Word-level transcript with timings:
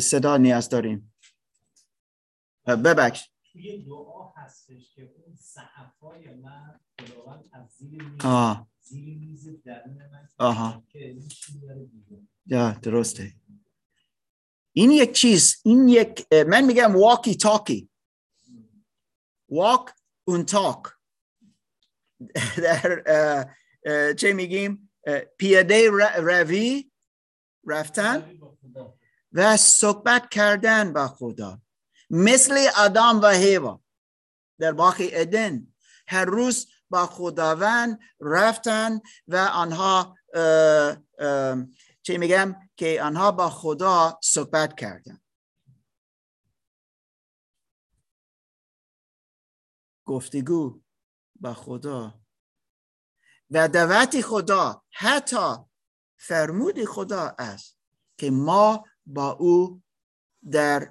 صدا 0.00 0.36
نیاز 0.36 0.68
داریم. 0.68 1.14
ببخش. 2.66 3.30
توی 3.52 3.84
دعا 3.84 4.28
هستش 4.36 4.94
که 4.94 5.14
اون 5.16 5.36
صحفای 5.36 6.34
من 6.34 6.80
خداوند 7.00 7.50
از 7.52 7.70
زیر 7.70 8.02
میز 8.02 8.24
آه 8.24 8.70
زیر 8.80 9.18
میز 9.18 9.62
درون 9.64 9.96
من 10.12 10.28
آها. 10.38 10.84
که 10.88 11.16
یا 12.46 12.72
درسته. 12.72 13.32
این 14.72 14.90
یک 14.90 15.12
چیز 15.12 15.60
این 15.64 15.88
یک 15.88 16.26
من 16.46 16.64
میگم 16.64 16.96
واکی 16.96 17.34
تاکی 17.34 17.90
واک 19.48 19.94
اون 20.24 20.44
تاک 20.44 20.82
در 22.56 23.54
چه 24.16 24.32
میگیم؟ 24.32 24.92
پیاده 25.38 25.90
روی 26.16 26.90
رفتن. 27.66 28.39
و 29.32 29.56
صحبت 29.56 30.28
کردن 30.30 30.92
با 30.92 31.08
خدا. 31.08 31.60
مثل 32.10 32.68
آدم 32.76 33.20
و 33.22 33.26
هیوا 33.26 33.80
در 34.58 34.72
باغ 34.72 34.96
ادن. 34.98 35.74
هر 36.08 36.24
روز 36.24 36.66
با 36.90 37.06
خداوند 37.06 37.98
رفتن 38.20 39.00
و 39.28 39.36
آنها 39.36 40.16
چه 42.02 42.18
میگم؟ 42.18 42.56
که 42.76 43.02
آنها 43.02 43.32
با 43.32 43.50
خدا 43.50 44.18
صحبت 44.22 44.76
کردن. 44.76 45.20
گفتگو 50.04 50.82
با 51.40 51.54
خدا. 51.54 52.20
و 53.50 53.68
دعوت 53.68 54.20
خدا 54.20 54.84
حتی 54.90 55.56
فرمود 56.16 56.84
خدا 56.84 57.34
است 57.38 57.78
که 58.16 58.30
ما 58.30 58.84
با 59.14 59.30
او 59.30 59.82
در 60.50 60.90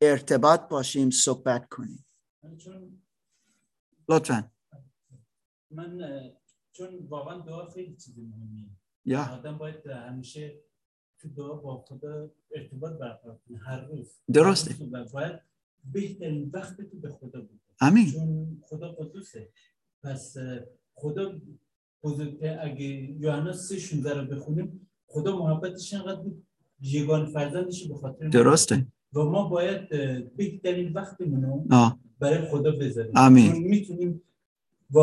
ارتباط 0.00 0.60
باشیم 0.68 1.10
صحبت 1.10 1.68
کنیم. 1.68 2.06
لطفا. 4.08 4.50
من 5.70 5.98
چون 6.72 7.06
واقعا 7.08 7.38
دعا 7.38 7.70
خیلی 7.70 7.96
چیز 7.96 8.18
مهمیه. 8.18 8.68
یا. 9.04 9.34
آدم 9.34 9.58
باید 9.58 9.86
همیشه 9.86 10.60
تو 11.18 11.28
دعا 11.28 11.54
با 11.54 11.84
خدا 11.88 12.30
ارتباط 12.54 12.92
برقرار 12.92 13.40
کنه 13.48 13.58
هر 13.58 13.80
روز. 13.80 14.20
درسته. 14.32 14.74
باید 15.12 15.40
بهترین 15.92 16.50
وقت 16.52 16.80
تو 16.80 16.98
به 16.98 17.10
خدا 17.10 17.40
بده. 17.40 17.60
امین 17.80 18.10
چون 18.10 18.60
خدا 18.62 18.92
قدوسه. 18.92 19.52
پس 20.02 20.36
خدا 20.94 21.40
بزرگتر 22.02 22.58
اگه 22.62 22.84
یوحنا 22.84 23.52
3 23.52 23.78
16 23.78 24.20
رو 24.20 24.26
بخونیم 24.26 24.90
خدا 25.06 25.38
محبتش 25.38 25.94
انقدر 25.94 26.20
بود 26.20 26.45
یگان 26.80 27.26
فرزندش 27.26 27.88
به 27.88 27.94
خاطر 27.94 28.28
درسته 28.28 28.86
و 29.12 29.22
ما 29.22 29.48
باید 29.48 29.88
بهترین 30.36 30.92
وقتمون 30.92 31.42
رو 31.42 31.64
آه. 31.70 31.98
برای 32.18 32.48
خدا 32.50 32.70
بذاریم 32.70 33.12
آمین. 33.16 33.52
می‌تونیم 33.52 34.22
و 34.94 35.00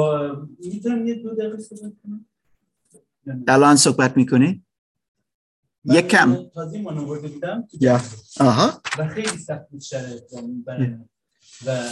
می‌تونم 0.60 1.08
یه 1.08 1.16
دو 1.16 1.36
دقیقه 1.36 1.58
صحبت 1.58 1.94
کنم؟ 2.04 2.26
الان 3.48 3.76
صحبت 3.76 4.18
می‌کنی؟ 4.18 4.64
یک 5.86 6.08
کم. 6.08 6.36
تازه 6.54 6.82
من 6.82 6.98
آورده 6.98 7.28
بودم 7.28 7.68
تو 7.72 7.78
یا. 7.82 8.00
آها 8.40 8.82
و 9.00 9.08
خیلی 9.08 9.38
سخت 9.38 9.70
بود 9.70 9.82
شرایط 9.82 10.24
برای 10.66 10.88
من. 10.88 11.10
و 11.66 11.84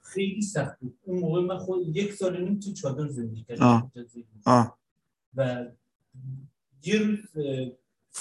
خیلی 0.00 0.42
سخت 0.42 0.80
بود 0.80 0.98
اون 1.02 1.18
موقع 1.18 1.40
من 1.40 1.58
خود 1.58 1.96
یک 1.96 2.12
سال 2.12 2.44
نیم 2.44 2.60
تو 2.60 2.72
چادر 2.72 3.08
زندگی 3.08 3.44
کردم 3.44 3.92
و 5.34 5.66
یه 6.84 6.98
روز 6.98 7.18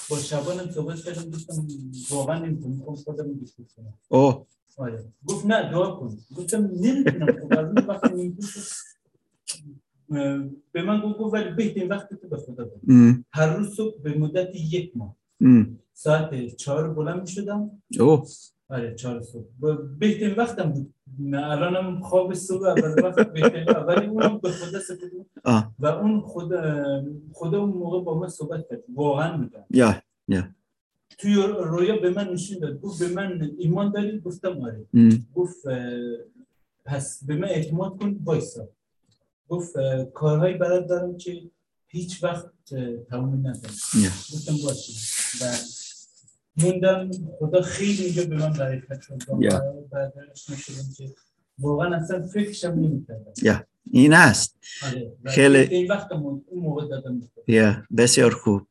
با 0.10 0.18
شبانم 0.18 0.72
صحبت 0.72 1.00
کردم 1.00 1.30
گفتم 1.32 1.68
واقعا 2.12 2.40
نمی‌تونم 2.46 2.76
می‌خوام 2.76 2.96
خودم 2.96 3.34
گوش 3.34 3.52
کنم. 3.76 3.94
اوه. 4.10 4.46
آره. 4.78 5.06
گفت 5.26 5.46
نه 5.46 5.72
دعا 5.72 5.92
کن. 5.96 6.18
گفتم 6.36 6.70
نمی‌تونم 6.82 7.26
خب 7.42 7.60
از 7.60 7.66
اون 7.66 7.86
وقت 7.88 8.12
به 10.72 10.82
من 10.84 11.02
گفت 11.02 11.34
ولی 11.34 11.50
بهترین 11.56 11.88
وقت 11.88 12.14
تو 12.14 12.28
به 12.28 12.38
خدا 12.38 12.66
بده. 12.66 13.24
هر 13.32 13.58
روز 13.58 13.76
صبح 13.76 14.02
به 14.02 14.18
مدت 14.18 14.56
یک 14.56 14.92
ماه. 14.98 15.16
ساعت 15.94 16.56
چهار 16.56 16.94
بلند 16.94 17.22
می 17.22 17.28
شدم 17.28 17.82
آره 18.72 18.96
چهار 18.96 19.22
صبح. 19.22 19.46
بهترین 20.00 20.36
وقتم 20.36 20.72
بود. 20.72 20.94
نه 21.20 21.50
الانم 21.52 22.02
خواب 22.02 22.34
صبح 22.34 22.68
اول 22.68 23.04
وقت 23.04 23.34
بهترین. 23.34 23.66
ولی 23.88 24.06
اونم 24.06 24.38
به 24.38 24.52
خدا 24.52 24.80
سپردم 24.80 25.26
آه. 25.44 25.72
و 25.80 25.86
اون 25.86 26.22
خدا 26.22 27.04
خدا 27.34 27.60
اون 27.60 27.70
موقع 27.70 28.02
با 28.04 28.20
من 28.20 28.28
صحبت 28.28 28.70
کرد. 28.70 28.84
واقعا 28.96 29.38
میگم. 29.38 29.64
یا 29.70 30.02
توی 31.18 31.36
رویا 31.60 31.96
به 31.96 32.10
من 32.10 32.28
نشون 32.30 32.60
داد. 32.60 32.82
گفت 32.82 33.00
به 33.00 33.08
من 33.14 33.52
ایمان 33.58 33.92
داری؟ 33.92 34.20
گفتم 34.20 34.62
آره. 34.62 34.86
گفت 35.36 35.66
پس 36.86 37.24
به 37.24 37.36
من 37.36 37.48
اعتماد 37.48 37.98
کن 37.98 38.20
وایسا. 38.24 38.68
گفت 39.50 39.74
کارهایی 40.14 40.58
برات 40.58 40.88
دارم 40.88 41.18
که 41.18 41.42
هیچ 41.88 42.24
وقت 42.24 42.52
تمام 43.10 43.40
ندارم 43.40 43.76
یا. 44.04 44.10
گفتم 44.34 44.54
باشه. 44.64 44.94
و 45.42 45.56
موندم 46.58 47.12
خدا 47.40 47.62
خیلی 47.62 48.04
اینجا 48.04 48.26
به 48.26 48.36
من 48.38 48.54
برکت 48.54 49.02
Yeah. 49.02 50.36
شدم 50.36 50.84
که 50.98 51.10
واقعا 51.60 51.96
اصلا 51.96 52.28
فکرشم 52.28 52.68
نمی‌کردم. 52.68 53.34
یا 53.42 53.64
این 53.92 54.14
است. 54.14 54.58
آره 54.86 55.12
خیلی- 55.26 55.58
این 55.58 55.88
وقت 55.92 56.12
اون 56.12 56.44
موقع 56.52 56.88
دادم. 56.88 57.22
یا 57.48 57.84
بسیار 57.98 58.32
خوب. 58.34 58.62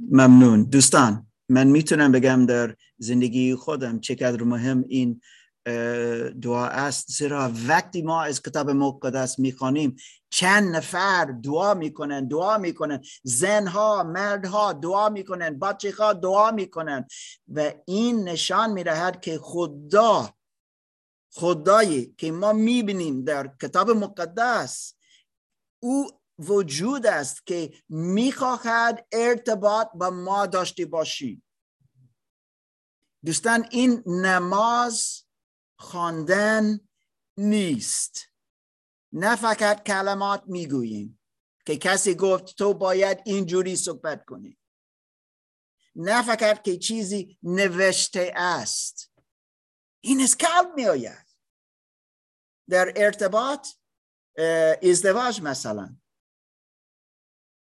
ممنون. 0.00 0.62
دوستان 0.64 1.26
من 1.48 1.66
می‌تونم 1.66 2.12
بگم 2.12 2.46
در 2.46 2.74
زندگی 2.98 3.54
خودم 3.54 4.00
چقدر 4.00 4.42
مهم 4.42 4.84
این 4.88 5.20
دعا 6.42 6.66
است 6.66 7.10
زیرا 7.10 7.52
وقتی 7.66 8.02
ما 8.02 8.22
از 8.22 8.42
کتاب 8.42 8.70
مقدس 8.70 9.38
می‌خوانیم 9.38 9.96
چند 10.30 10.76
نفر 10.76 11.24
دعا 11.24 11.74
می‌کنن 11.74 12.28
دعا 12.28 12.58
می‌کنن. 12.58 13.02
زنها 13.22 14.02
مردها 14.02 14.72
دعا 14.72 15.08
می‌کنن 15.08 15.58
بچه 15.58 15.94
ها 15.98 16.12
دعا 16.12 16.50
می‌کنن. 16.50 17.06
و 17.54 17.72
این 17.86 18.28
نشان 18.28 18.72
می‌دهد 18.72 19.20
که 19.20 19.38
خدا 19.38 20.30
خدایی 21.32 22.14
که 22.18 22.32
ما 22.32 22.52
می‌بینیم 22.52 23.24
در 23.24 23.50
کتاب 23.62 23.90
مقدس 23.90 24.94
او 25.82 26.10
وجود 26.38 27.06
است 27.06 27.46
که 27.46 27.72
می‌خواهد 27.88 29.06
ارتباط 29.12 29.88
با 29.94 30.10
ما 30.10 30.46
داشته 30.46 30.86
باشیم 30.86 31.44
دوستان 33.24 33.66
این 33.70 34.02
نماز 34.06 35.24
خواندن 35.78 36.88
نیست. 37.36 38.28
نه 39.12 39.36
فقط 39.36 39.84
کلمات 39.84 40.42
می‌گوییم 40.46 41.20
که 41.66 41.76
کسی 41.76 42.14
گفت 42.14 42.44
تو 42.44 42.74
باید 42.74 43.22
اینجوری 43.24 43.76
صحبت 43.76 44.24
کنی. 44.24 44.58
نه 45.96 46.22
فقط 46.22 46.62
که 46.62 46.78
چیزی 46.78 47.38
نوشته 47.42 48.32
است. 48.36 49.12
این 50.00 50.20
از 50.20 50.36
قلب 50.36 50.74
می 50.74 50.86
آید 50.86 51.26
در 52.68 52.92
ارتباط 52.96 53.68
ازدواج 54.82 55.42
مثلا. 55.42 55.96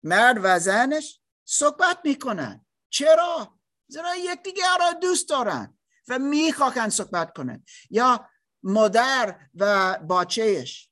مرد 0.03 0.37
و 0.43 0.59
زنش 0.59 1.21
صحبت 1.45 2.01
می‌کنن. 2.05 2.67
چرا؟ 2.91 3.61
زیرا 3.87 4.17
یکدیگه 4.17 4.77
را 4.81 4.93
دوست 4.93 5.29
دارن. 5.29 5.80
و 6.09 6.19
می‌خواهند 6.19 6.91
صحبت 6.91 7.37
کنن 7.37 7.65
یا 7.91 8.29
مادر 8.63 9.39
و 9.55 9.99
باچهش 9.99 10.91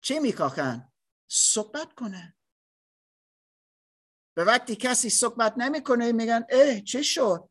چه 0.00 0.20
می‌خواهند؟ 0.20 0.92
صحبت 1.28 1.92
کنن 1.92 2.34
و 4.36 4.40
وقتی 4.40 4.76
کسی 4.76 5.10
صحبت 5.10 5.54
نمی‌کنه 5.56 6.12
میگن 6.12 6.46
اه 6.50 6.80
چه 6.80 7.02
شد؟ 7.02 7.48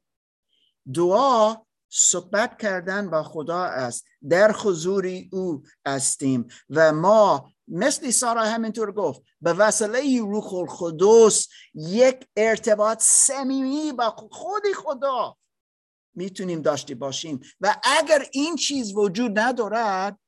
دعا 0.93 1.55
صحبت 1.89 2.57
کردن 2.57 3.09
با 3.09 3.23
خدا 3.23 3.63
است 3.63 4.05
در 4.29 4.51
حضور 4.51 5.07
او 5.31 5.63
هستیم 5.85 6.47
و 6.69 6.93
ما 6.93 7.53
مثل 7.67 8.11
سارا 8.11 8.43
همینطور 8.43 8.91
گفت 8.91 9.21
به 9.41 9.53
وسیله 9.53 10.21
روح 10.21 10.53
القدس 10.53 11.47
یک 11.73 12.27
ارتباط 12.37 13.01
صمیمی 13.01 13.91
با 13.91 14.09
خود 14.31 14.63
خدا 14.75 15.37
می‌تونیم 16.13 16.61
داشته 16.61 16.95
باشیم 16.95 17.39
و 17.61 17.81
اگر 17.83 18.29
این 18.31 18.55
چیز 18.55 18.93
وجود 18.95 19.39
ندارد 19.39 20.19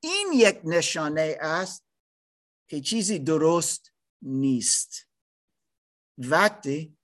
این 0.00 0.32
یک 0.34 0.60
نشانه 0.64 1.36
است 1.40 1.84
که 2.68 2.80
چیزی 2.80 3.18
درست 3.18 3.92
نیست 4.22 5.08
وقتی 6.18 6.98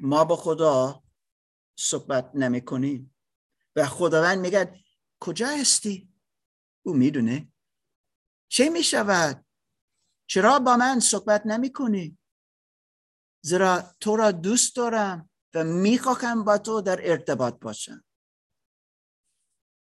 ما 0.00 0.24
با 0.24 0.36
خدا 0.36 1.04
صحبت 1.78 2.30
نمی 2.34 2.60
کنیم 2.60 3.16
و 3.76 3.86
خداوند 3.86 4.38
میگه 4.38 4.84
کجا 5.20 5.48
هستی؟ 5.48 6.12
او 6.82 6.94
می‌دونه 6.94 7.52
چه 8.48 8.68
می 8.68 8.82
شود؟ 8.82 9.46
چرا 10.26 10.58
با 10.58 10.76
من 10.76 11.00
صحبت 11.00 11.46
نمی 11.46 11.72
کنی؟ 11.72 12.18
زیرا 13.40 13.94
تو 14.00 14.16
را 14.16 14.32
دوست 14.32 14.76
دارم 14.76 15.30
و 15.54 15.64
می‌خواهم 15.64 16.44
با 16.44 16.58
تو 16.58 16.80
در 16.80 17.10
ارتباط 17.10 17.54
باشم. 17.54 18.04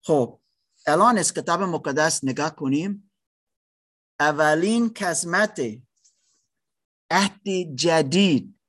خب 0.03 0.39
الان 0.87 1.17
از 1.17 1.33
کتاب 1.33 1.61
مقدس 1.61 2.23
نگاه 2.23 2.55
کنیم. 2.55 3.11
اولین 4.19 4.93
قسمت 4.95 5.61
عهد 7.11 7.49
جدید 7.75 8.59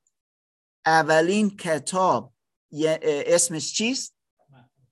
اولین 0.85 1.57
کتاب 1.57 2.33
اسمش 3.01 3.73
چیست؟ 3.73 4.15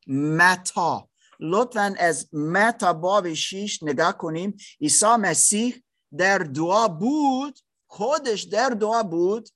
متا. 0.08 1.10
لطفا 1.40 1.96
از 2.00 2.30
متا 2.34 2.94
باب 2.94 3.34
شیش 3.34 3.84
نگاه 3.84 4.18
کنیم. 4.18 4.58
عیسی 4.82 5.06
مسیح 5.06 5.84
در 6.18 6.38
دعا 6.38 6.88
بود 6.88 7.60
خودش 7.88 8.42
در 8.42 8.70
دعا 8.70 9.04
بود. 9.04 9.50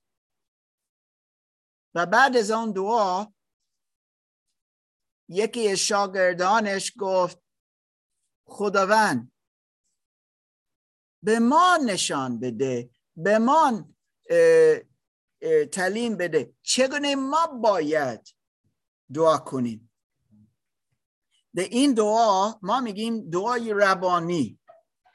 و 1.94 2.06
بعد 2.06 2.36
از 2.36 2.50
آن 2.50 2.72
دعا 2.72 3.26
یکی 5.28 5.68
از 5.68 5.78
شاگردانش 5.78 6.92
گفت 6.98 7.38
خداوند 8.44 9.32
به 11.22 11.38
ما 11.38 11.78
نشان 11.86 12.40
بده 12.40 12.90
به 13.16 13.38
ما 13.38 13.88
تعلیم 15.72 16.16
بده. 16.16 16.54
چگونه 16.62 17.14
ما 17.14 17.46
باید 17.46 18.34
دعا 19.14 19.38
کنیم؟ 19.38 19.92
در 21.54 21.62
این 21.62 21.94
دعا 21.94 22.52
ما 22.62 22.80
میگیم 22.80 23.30
دعای 23.30 23.74
ربانی 23.74 24.58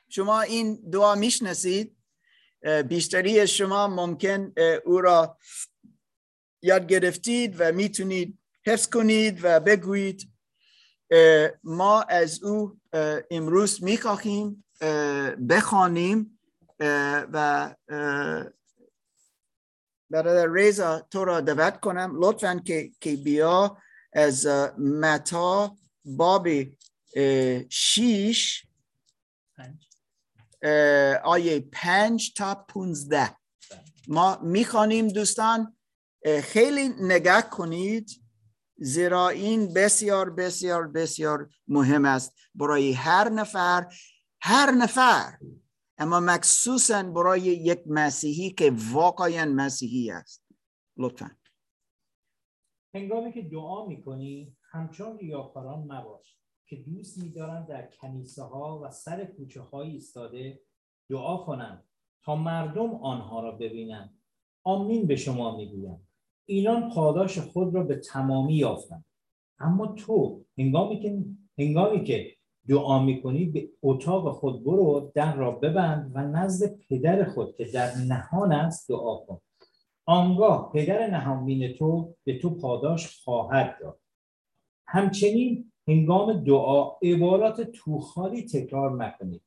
شما 0.10 0.42
این 0.42 0.90
دعا 0.90 1.16
می‌شناسید؟ 1.16 1.98
بیشتری 2.88 3.48
شما 3.48 3.88
ممکن 3.88 4.54
او 4.86 5.02
را 5.02 5.38
یاد 6.62 6.88
گرفتید 6.88 7.56
و 7.60 7.72
می‌تونید 7.72 8.40
حفظ 8.66 8.88
کنید 8.88 9.40
و 9.44 9.60
بگویید 9.60 10.30
ما 11.64 12.02
از 12.02 12.44
او 12.44 12.80
امروز 13.32 13.84
می‌خواهیم 13.84 14.66
بخوانیم 15.50 16.40
و 17.34 17.76
برادر 20.10 20.54
ریزا 20.54 21.00
تو 21.00 21.26
را 21.26 21.42
دعوت 21.42 21.80
کنم 21.80 22.12
لطفا 22.16 22.62
که, 22.66 22.92
که 23.02 23.16
بیا 23.16 23.78
از 24.14 24.48
متا 24.78 25.78
باب 26.06 26.48
شیش 27.70 28.68
آیه 31.24 31.60
پنج 31.72 32.34
تا 32.34 32.66
پونزده. 32.70 33.38
ما 34.08 34.40
می‌خوانیم 34.44 35.08
دوستان. 35.08 35.77
خیلی 36.44 36.90
نگاه 37.02 37.50
کنید 37.50 38.24
زیرا 38.78 39.30
این 39.30 39.74
بسیار 39.74 40.30
بسیار 40.30 40.88
بسیار 40.88 41.50
مهم 41.68 42.06
است 42.06 42.34
برای 42.56 42.92
هر 42.92 43.30
نفر 43.30 43.94
هر 44.42 44.72
نفر. 44.72 45.38
اما 45.98 46.20
مخصوصا 46.20 47.04
برای 47.04 47.42
یک 47.42 47.80
مسیحی 47.88 48.50
که 48.50 48.74
واقعا 48.92 49.52
مسیحی 49.56 50.12
است. 50.12 50.44
لطفا. 50.98 51.32
هنگامی 52.94 53.34
که 53.34 53.42
دعا 53.42 53.86
می‌کنی 53.86 54.58
همچون 54.72 55.18
ریاکاران 55.18 55.80
مباش 55.80 56.38
که 56.68 56.76
دوست 56.76 57.18
میدارند 57.18 57.68
در 57.68 57.90
کنیسه 58.02 58.44
ها 58.44 58.82
و 58.84 58.92
سر 58.92 59.26
کوچه 59.26 59.62
های 59.62 59.92
ایستاده 59.92 60.62
دعا 61.10 61.38
کنند 61.38 61.84
تا 62.24 62.36
مردم 62.36 62.96
آنها 62.96 63.42
را 63.42 63.52
ببینند 63.52 64.22
آمین 64.64 65.08
به 65.08 65.16
شما 65.16 65.58
می‌گویم. 65.58 66.07
اینان 66.50 66.90
پاداش 66.90 67.40
خود 67.40 67.76
را 67.76 67.84
به 67.84 67.96
تمامی 67.96 68.56
یافتند. 68.56 69.06
اما 69.60 69.88
تو 69.88 70.42
هنگامی 70.58 71.00
که 71.00 71.26
هنگامی 71.58 72.04
که 72.04 72.34
دعا 72.68 73.04
می‌کنی 73.04 73.46
به 73.46 73.70
اتاق 73.84 74.36
خود 74.36 74.64
برو 74.64 75.12
در 75.16 75.36
را 75.36 75.52
ببند 75.52 76.12
و 76.14 76.22
نزد 76.22 76.80
پدر 76.90 77.24
خود 77.24 77.56
که 77.56 77.66
در 77.66 77.92
نهان 78.08 78.52
است 78.52 78.90
دعا 78.90 79.18
کن. 79.18 79.40
آنگاه 80.06 80.72
پدر 80.74 81.08
نهانبین 81.08 81.74
تو 81.74 82.14
به 82.24 82.40
تو 82.40 82.50
پاداش 82.50 83.22
خواهد 83.24 83.78
داد. 83.82 84.00
همچنین 84.88 85.72
هنگام 85.88 86.34
دعا 86.34 86.92
عبارات 87.04 87.62
توخالی 87.62 88.46
تکرار 88.46 88.90
مکنید 88.90 89.42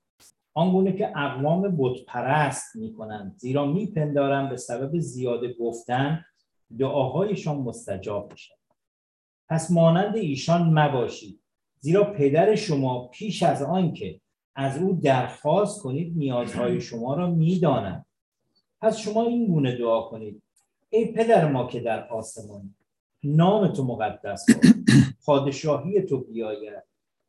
آنگونه 0.54 0.92
که 0.92 1.18
اقوام 1.18 1.76
بت 1.78 2.04
پرست 2.06 2.76
می‌کنند 2.76 3.34
زیرا 3.36 3.66
میپندارم 3.66 4.48
به 4.48 4.56
سبب 4.56 4.98
زیاده 4.98 5.54
گفتن 5.60 6.24
دعاهایشان 6.78 7.56
مستجاب 7.56 8.32
میشن 8.32 8.54
پس 9.48 9.70
مانند 9.70 10.16
ایشان 10.16 10.78
مباشید 10.78 11.40
زیرا 11.80 12.04
پدر 12.04 12.54
شما 12.54 13.08
پیش 13.08 13.42
از 13.42 13.62
آنکه 13.62 14.20
از 14.54 14.78
او 14.78 15.00
درخواست 15.02 15.82
کنید 15.82 16.12
نیازهای 16.16 16.80
شما 16.80 17.14
را 17.14 17.30
می‌داند. 17.30 18.06
پس 18.80 18.96
شما 18.96 19.22
این 19.26 19.46
گونه 19.46 19.78
دعا 19.78 20.02
کنید. 20.02 20.42
ای 20.90 21.12
پدر 21.12 21.52
ما 21.52 21.66
که 21.66 21.80
در 21.80 22.08
آسمان 22.08 22.74
نام 23.24 23.68
تو 23.68 23.84
مقدس 23.84 24.46
باد 24.50 24.74
پادشاهی 25.24 26.02
تو 26.02 26.18
بیاید. 26.18 26.82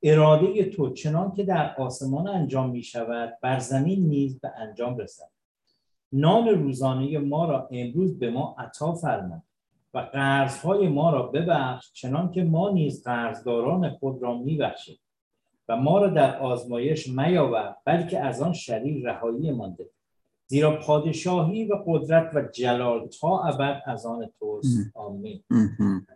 اراده 0.04 0.66
تو 0.66 0.94
چنان 0.94 1.32
که 1.32 1.44
در 1.44 1.76
آسمان 1.76 2.28
انجام 2.28 2.70
می 2.70 2.84
شود 2.84 3.38
بر 3.42 3.60
زمین 3.60 4.06
نیز 4.08 4.40
به 4.40 4.52
انجام 4.58 4.98
رسد. 4.98 5.30
نام 6.12 6.48
روزانه 6.48 7.18
ما 7.18 7.46
را 7.46 7.68
امروز 7.72 8.20
به 8.20 8.30
ما 8.30 8.56
عطا 8.58 8.94
فرما 8.94 9.44
و 9.94 10.00
قرضهای 10.00 10.88
ما 10.88 11.10
را 11.10 11.24
ببخش 11.24 11.92
چنان 11.94 12.32
که 12.32 12.44
ما 12.44 12.70
نیز 12.70 13.04
قرضداران 13.04 13.90
خود 13.90 14.22
را 14.22 14.38
میبخشیم 14.38 15.00
و 15.68 15.76
ما 15.76 16.00
را 16.00 16.08
در 16.08 16.40
آزمایش 16.40 17.08
میاور 17.08 17.76
بلکه 17.86 18.20
از 18.20 18.42
آن 18.42 18.54
شریر 18.54 19.10
رهایی 19.10 19.52
مانده. 19.52 19.90
زیرا 20.46 20.80
پادشاهی 20.80 21.66
و 21.66 21.84
قدرت 21.88 22.36
و 22.36 22.42
جلال 22.42 23.08
تا 23.08 23.44
ابد 23.44 23.82
از 23.86 24.06
آن 24.06 24.30
توست. 24.40 24.92
آمین. 24.96 25.44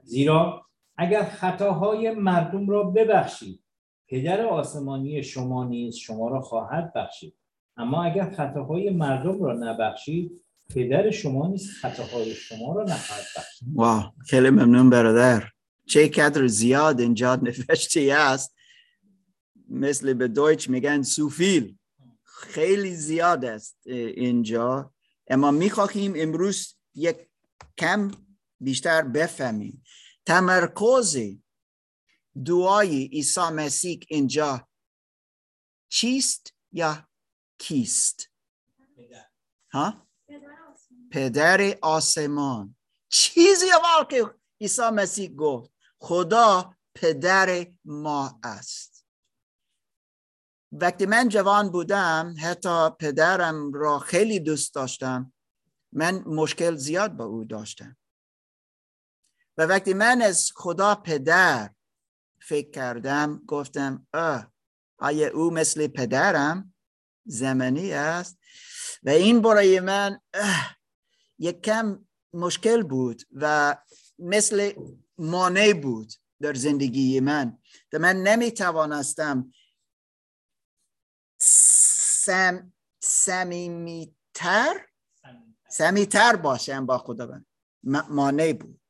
زیرا 0.03 0.65
اگر 0.97 1.23
خطاهای 1.23 2.11
مردم 2.11 2.69
را 2.69 2.83
ببخشید 2.83 3.63
پدر 4.07 4.45
آسمانی 4.45 5.23
شما 5.23 5.63
نیز 5.63 5.95
شما 5.95 6.29
را 6.29 6.41
خواهد 6.41 6.93
بخشید. 6.93 7.33
اما 7.77 8.03
اگر 8.03 8.35
خطاهای 8.35 8.89
مردم 8.89 9.43
را 9.43 9.53
نبخشید 9.53 10.31
پدر 10.69 11.11
شما 11.11 11.47
نیست 11.47 11.69
خطاهای 11.69 12.33
شما 12.33 12.73
را 12.73 12.83
نخواهد 12.83 13.25
بخشید. 13.37 13.67
واو 13.73 14.03
خیلی 14.27 14.49
ممنون 14.49 14.89
برادر. 14.89 15.49
چه 15.87 16.07
قدر 16.07 16.47
زیاد 16.47 16.99
اینجا 16.99 17.35
نوشته 17.35 18.13
است. 18.17 18.55
مثل 19.69 20.13
به 20.13 20.27
دویچ 20.27 20.69
میگن 20.69 21.01
سوفیل. 21.01 21.77
خیلی 22.23 22.95
زیاد 22.95 23.45
است 23.45 23.77
اینجا. 23.85 24.93
اما 25.27 25.51
می‌خواهیم 25.51 26.13
امروز 26.15 26.75
یک 26.95 27.17
کم 27.77 28.11
بیشتر 28.59 29.01
بفهمیم. 29.01 29.83
تمرکز 30.25 31.17
دعای 32.45 33.05
عیسی 33.05 33.49
مسیح 33.53 33.99
اینجا 34.07 34.67
چیست 35.89 36.53
یا 36.71 37.07
کیست؟ 37.57 38.31
ها؟ 39.71 40.07
پدر 41.11 41.77
آسمان. 41.81 42.75
چیزی 43.09 43.65
اول 43.71 44.07
که 44.09 44.35
عیسی 44.61 44.89
مسیح 44.89 45.35
گفت. 45.35 45.71
خدا 45.99 46.75
پدر 46.95 47.67
ما 47.85 48.39
است. 48.43 49.05
وقتی 50.71 51.05
من 51.05 51.29
جوان 51.29 51.69
بودم 51.69 52.35
حتی 52.41 52.89
پدرم 52.99 53.73
را 53.73 53.99
خیلی 53.99 54.39
دوست 54.39 54.75
داشتم. 54.75 55.33
من 55.91 56.23
مشکل 56.25 56.75
زیاد 56.75 57.11
با 57.11 57.25
او 57.25 57.43
داشتم. 57.43 57.97
و 59.57 59.65
وقتی 59.65 59.93
من 59.93 60.21
از 60.21 60.51
خدا 60.55 60.95
پدر 60.95 61.69
فکر 62.41 62.71
کردم 62.71 63.41
گفتم 63.47 64.07
اه 64.13 64.51
آیا 64.97 65.33
او 65.33 65.51
مثل 65.51 65.87
پدرم؟ 65.87 66.74
زمانی 67.25 67.93
است. 67.93 68.37
و 69.03 69.09
این 69.09 69.41
برای 69.41 69.79
من 69.79 70.19
یک 71.39 71.61
کم 71.61 72.05
مشکل 72.33 72.83
بود 72.83 73.21
و 73.31 73.77
مثل 74.19 74.71
مانع 75.17 75.73
بود 75.73 76.13
در 76.41 76.53
زندگی 76.53 77.19
من. 77.19 77.57
و 77.93 77.99
من 77.99 78.15
نمی 78.15 78.51
توانستم 78.51 79.51
سم 81.37 82.73
سمیمیتر 82.99 84.85
سمیتر 85.69 86.35
باشم 86.35 86.85
با 86.85 86.97
خدا. 86.97 87.41
من 87.83 88.03
مانع 88.09 88.53
بود. 88.53 88.81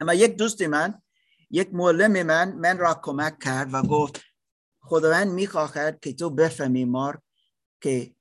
اما 0.00 0.14
یک 0.14 0.36
دوست 0.36 0.62
من 0.62 1.02
یک 1.50 1.74
معلم 1.74 2.22
من 2.22 2.52
من 2.52 2.78
را 2.78 3.00
کمک 3.02 3.38
کرد 3.38 3.74
و 3.74 3.82
گفت 3.82 4.20
خداوند 4.80 5.28
می‌خواهد 5.28 6.00
که 6.00 6.12
تو 6.12 6.30
بفهمی 6.30 6.84
مار 6.84 7.22
که 7.80 8.14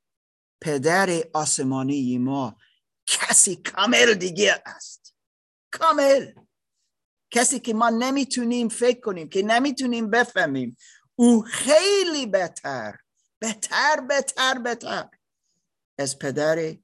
پدر 0.61 1.23
آسمانی 1.33 2.17
ما 2.17 2.57
کسی 3.05 3.55
کامل 3.55 4.13
دیگه 4.13 4.63
است. 4.65 5.15
کامل. 5.71 6.33
کسی 7.31 7.59
که 7.59 7.73
ما 7.73 7.89
نمی‌تونیم 7.89 8.69
فکر 8.69 8.99
کنیم 8.99 9.29
که 9.29 9.41
نمی‌تونیم 9.41 10.09
بفهمیم. 10.09 10.77
او 11.15 11.41
خیلی 11.41 12.25
بهتر 12.25 12.97
بهتر 13.39 14.01
بهتر 14.09 14.59
بهتر 14.59 15.09
از 15.97 16.19
پدر 16.19 16.77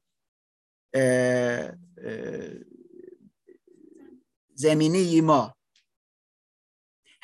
زمینی 4.53 5.21
ما. 5.21 5.55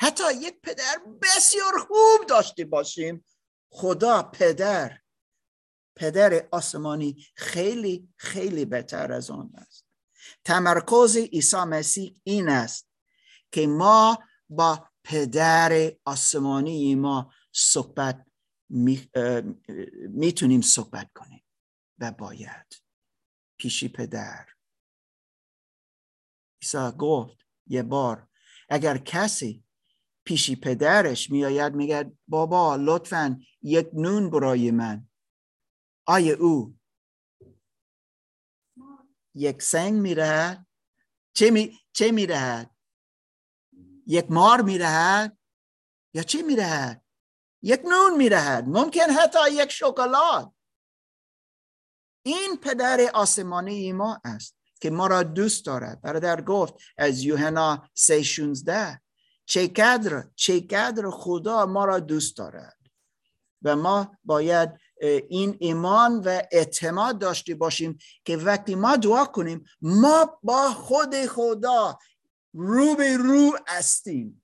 حتی 0.00 0.24
یک 0.34 0.60
پدر 0.60 1.02
بسیار 1.22 1.78
خوب 1.78 2.26
داشته 2.28 2.64
باشیم. 2.64 3.24
خدا 3.70 4.22
پدر 4.22 5.01
پدر 5.96 6.48
آسمانی 6.50 7.26
خیلی 7.34 8.08
خیلی 8.16 8.64
بهتر 8.64 9.12
از 9.12 9.30
آن 9.30 9.50
است. 9.54 9.86
تمرکز 10.44 11.16
عیسی 11.16 11.56
مسیح 11.56 12.20
این 12.24 12.48
است 12.48 12.88
که 13.52 13.66
ما 13.66 14.18
با 14.48 14.88
پدر 15.04 15.92
آسمانی 16.04 16.94
ما 16.94 17.32
صحبت 17.52 18.26
می‌تونیم 20.08 20.60
صحبت 20.60 21.10
کنیم 21.14 21.44
و 21.98 22.12
باید. 22.12 22.82
پیشی 23.56 23.88
پدر. 23.88 24.46
عیسی 26.62 26.90
گفت 26.98 27.36
یه 27.66 27.82
بار 27.82 28.28
اگر 28.68 28.98
کسی 28.98 29.64
پیشی 30.24 30.56
پدرش 30.56 31.30
میآید 31.30 31.74
میگه 31.74 32.12
بابا 32.28 32.76
لطفا 32.76 33.40
یک 33.62 33.88
نون 33.92 34.30
برای 34.30 34.70
من. 34.70 35.08
آیا 36.12 36.36
او. 36.38 36.74
یک 39.34 39.62
سنگ 39.62 39.94
میرهد. 39.94 40.66
چه 41.34 41.50
می 41.50 41.78
چه 41.92 42.12
میرهد؟ 42.12 42.70
یک 44.06 44.30
مار 44.30 44.62
میرهد 44.62 45.38
یا 46.14 46.22
چه 46.22 46.42
میرهد؟ 46.42 47.04
یک 47.62 47.80
نون 47.84 48.16
میرهد. 48.16 48.64
ممکن 48.68 49.10
حتی 49.20 49.38
یک 49.52 49.70
شکلات. 49.70 50.52
این 52.22 52.56
پدر 52.62 53.10
آسمانی 53.14 53.92
ما 53.92 54.20
است 54.24 54.56
که 54.80 54.90
ما 54.90 55.06
را 55.06 55.22
دوست 55.22 55.66
دارد. 55.66 56.00
برادر 56.00 56.40
گفت 56.40 56.74
از 56.98 57.26
3:16 57.94 59.00
چه 59.44 59.68
قدر 59.68 60.30
چه 60.34 60.60
قدر 60.60 61.10
خدا 61.10 61.66
ما 61.66 61.84
را 61.84 62.00
دوست 62.00 62.36
دارد. 62.36 62.78
و 63.62 63.76
ما 63.76 64.18
باید 64.24 64.81
این 65.06 65.56
ایمان 65.60 66.20
و 66.20 66.42
اعتماد 66.52 67.18
داشته 67.18 67.54
باشیم 67.54 67.98
که 68.24 68.36
وقتی 68.36 68.74
ما 68.74 68.96
دعا 68.96 69.24
کنیم 69.24 69.64
ما 69.80 70.38
با 70.42 70.70
خود 70.70 71.26
خدا 71.26 71.98
رو 72.54 72.94
به 72.94 73.16
رو 73.16 73.58
هستیم. 73.66 74.42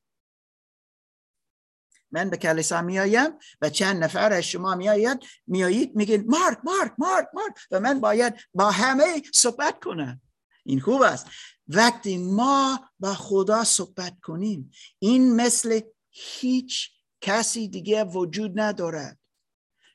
من 2.10 2.30
به 2.30 2.36
کلیسا 2.36 2.82
میایم 2.82 3.30
و 3.60 3.70
چند 3.70 4.04
نفر 4.04 4.32
از 4.32 4.42
شما 4.42 4.74
میآید 4.74 5.18
میایید 5.46 5.96
میگین 5.96 6.24
مارک 6.28 6.58
مارک 6.64 6.92
مارک 6.98 7.28
مارک. 7.34 7.54
و 7.70 7.80
من 7.80 8.00
باید 8.00 8.34
با 8.54 8.70
همه 8.70 9.22
صحبت 9.34 9.84
کنم. 9.84 10.20
این 10.64 10.80
خوب 10.80 11.02
است. 11.02 11.26
وقتی 11.68 12.18
ما 12.18 12.80
با 13.00 13.14
خدا 13.14 13.64
صحبت 13.64 14.20
کنیم 14.22 14.70
این 14.98 15.36
مثل 15.36 15.80
هیچ 16.10 16.90
کسی 17.20 17.68
دیگه 17.68 18.04
وجود 18.04 18.60
ندارد. 18.60 19.17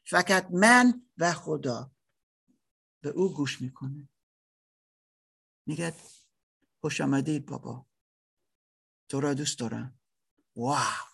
فقط 0.06 0.52
من 0.52 1.08
و 1.18 1.34
خدا 1.34 1.92
به 3.02 3.10
او 3.10 3.34
گوش 3.34 3.62
می‌کنه. 3.62 4.10
میگه 5.66 5.94
خوش 6.82 7.02
آمدید 7.02 7.46
بابا. 7.46 7.86
تو 9.10 9.20
را 9.20 9.34
دوست 9.34 9.60
دارم. 9.60 10.00
واو! 10.56 11.08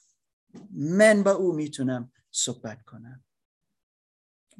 من 0.72 1.24
با 1.24 1.32
او 1.32 1.56
می‌تونم 1.56 2.12
صحبت 2.32 2.84
کنم. 2.84 3.24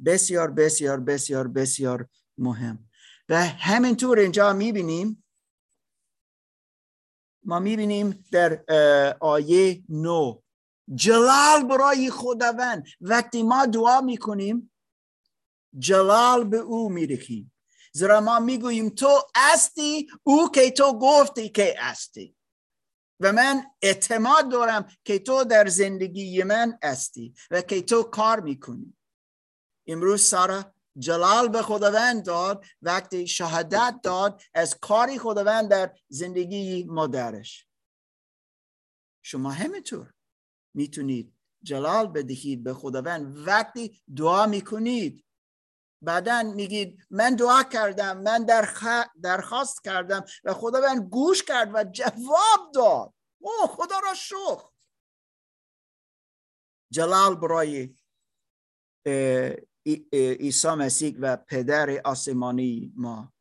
بسیار 0.04 0.50
بسیار 0.50 1.00
بسیار 1.00 1.48
بسیار 1.48 2.08
مهم. 2.38 2.90
و 3.28 3.46
همینطور 3.46 4.18
اینجا 4.18 4.52
می‌بینیم 4.52 5.24
ما 7.44 7.58
می‌بینیم 7.58 8.24
در 8.32 8.64
آیه 9.20 9.84
نو 9.88 10.42
جلال 10.94 11.64
برای 11.64 12.10
خداوند. 12.10 12.86
وقتی 13.00 13.42
ما 13.42 13.66
دعا 13.66 14.00
می‌کنیم 14.00 14.72
جلال 15.78 16.44
به 16.44 16.56
او 16.56 16.88
میرخیم 16.88 17.52
زیرا 17.92 18.20
ما 18.20 18.40
می‌گوییم 18.40 18.88
تو 18.88 19.22
استی 19.34 20.08
او 20.22 20.50
که 20.50 20.70
تو 20.70 20.98
گفتی 20.98 21.48
که 21.48 21.74
استی 21.78 22.36
و 23.20 23.32
من 23.32 23.66
اعتماد 23.82 24.50
دارم 24.50 24.92
که 25.04 25.18
تو 25.18 25.44
در 25.44 25.68
زندگی 25.68 26.42
من 26.42 26.78
استی 26.82 27.34
و 27.50 27.60
که 27.60 27.82
تو 27.82 28.02
کار 28.02 28.40
می‌کنی. 28.40 28.96
امروز 29.86 30.22
سارا 30.22 30.74
جلال 30.98 31.48
به 31.48 31.62
خداوند 31.62 32.24
داد. 32.24 32.64
وقتی 32.82 33.26
شهادت 33.26 34.00
داد 34.02 34.42
از 34.54 34.78
کاری 34.80 35.18
خداوند 35.18 35.70
در 35.70 35.94
زندگی 36.08 36.84
مادرش. 36.84 37.66
شما 39.22 39.50
همینطور. 39.50 40.12
می‌تونید 40.74 41.36
جلال 41.62 42.06
بدهید 42.06 42.64
به 42.64 42.74
خداوند. 42.74 43.48
وقتی 43.48 44.02
دعا 44.16 44.46
می‌کنید 44.46 45.24
بعدا 46.02 46.42
میگید 46.42 47.06
من 47.10 47.36
دعا 47.36 47.62
کردم 47.62 48.20
من 48.20 48.46
درخواست 49.22 49.84
کردم 49.84 50.24
و 50.44 50.54
خداوند 50.54 51.08
گوش 51.08 51.42
کرد 51.42 51.70
و 51.74 51.84
جواب 51.84 52.72
داد. 52.74 53.14
او 53.42 53.50
خدا 53.68 53.98
را 53.98 54.14
شکر. 54.14 54.68
جلال 56.92 57.34
برای 57.34 57.94
عیسی 60.12 60.68
مسیح 60.68 61.16
و 61.20 61.36
پدر 61.36 62.00
آسمانی 62.04 62.92
ما. 62.96 63.32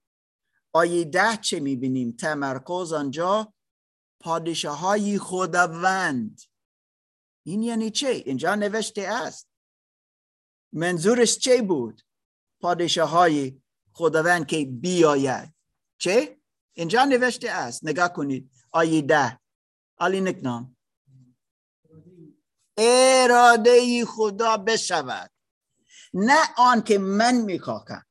آیه 0.74 1.05
ده 1.05 1.38
چه 1.38 1.59
می‌بینیم؟ 1.59 2.12
تمرکز 2.12 2.93
آنجا. 2.93 3.53
پادشه 4.21 4.69
های 4.69 5.19
خداوند. 5.19 6.41
این 7.43 7.63
یعنی 7.63 7.91
چه 7.91 8.08
اینجا 8.08 8.55
نوشته 8.55 9.01
است. 9.01 9.50
منظورش 10.74 11.38
چه 11.38 11.62
بود؟ 11.62 12.01
پادشه 12.62 13.03
های 13.03 13.62
خداوند 13.93 14.48
که 14.48 14.65
بیاید. 14.65 15.53
چه 15.98 16.39
اینجا 16.74 17.05
نوشته 17.05 17.51
است. 17.51 17.86
نگاه 17.86 18.13
کنید. 18.13 18.51
آیه 18.72 19.01
ده. 19.01 19.39
علی 20.00 20.22
نکنام 20.22 20.77
اراده 22.77 24.05
خدا 24.05 24.58
بشود. 24.58 25.31
نه 26.13 26.39
آن 26.58 26.81
که 26.81 26.98
من 26.98 27.36
می‌خواهم. 27.36 28.05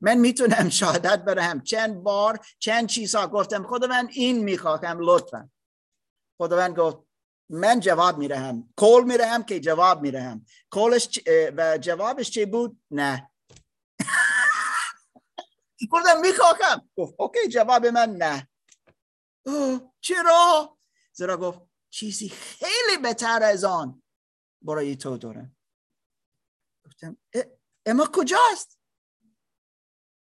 من 0.00 0.18
می‌تونم 0.18 0.68
شهادت 0.68 1.24
برم 1.24 1.62
چند 1.62 1.94
بار 1.94 2.46
چند 2.58 2.88
چیزها 2.88 3.26
گفتم. 3.26 3.66
خدا 3.66 3.86
من 3.86 4.08
این 4.12 4.44
می‌خواهم 4.44 4.98
لطفا. 5.00 5.50
خداوند 6.38 6.76
گفت 6.76 7.11
من 7.52 7.80
جواب 7.80 8.18
میرهم 8.18 8.74
کول 8.76 9.04
میرهم 9.04 9.42
که 9.42 9.60
جواب 9.60 10.02
میرهم 10.02 10.46
کولش 10.70 11.20
و 11.56 11.78
جوابش 11.78 12.30
چه 12.30 12.46
بود؟ 12.46 12.82
نه. 12.90 13.30
گفتم 15.92 16.20
می‌خواهم. 16.20 16.90
گفت 16.96 17.14
اوکی 17.18 17.48
جواب 17.48 17.86
من 17.86 18.10
نه. 18.16 18.48
چرا؟ 20.00 20.78
زیرا 21.12 21.36
گفت 21.36 21.60
چیزی 21.90 22.28
خیلی 22.28 22.96
بهتر 23.02 23.42
از 23.42 23.64
آن. 23.64 24.02
برای 24.62 24.96
تو 24.96 25.16
دارم. 25.16 25.56
گفتم 26.86 27.16
اما 27.86 28.08
کجاست؟ 28.12 28.78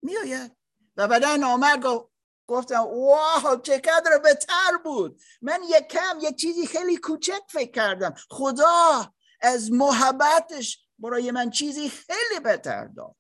میآید. 0.03 0.57
و 0.97 1.09
بعدا 1.09 1.47
آمد 1.47 1.83
گفت 1.83 2.12
گفتم 2.47 2.81
واو 2.81 3.61
چقدر 3.63 4.19
بهتر 4.25 4.77
بود. 4.85 5.21
من 5.43 5.61
یک 5.69 5.89
کم 5.89 6.19
یک 6.21 6.37
چیزی 6.37 6.67
خیلی 6.67 6.97
کوچک 6.97 7.43
فکر 7.49 7.71
کردم. 7.71 8.15
خدا 8.31 9.13
از 9.41 9.73
محبتش 9.73 10.87
برای 10.99 11.31
من 11.31 11.51
چیزی 11.51 11.89
خیلی 11.89 12.41
بهتر 12.45 12.85
داد. 12.85 13.17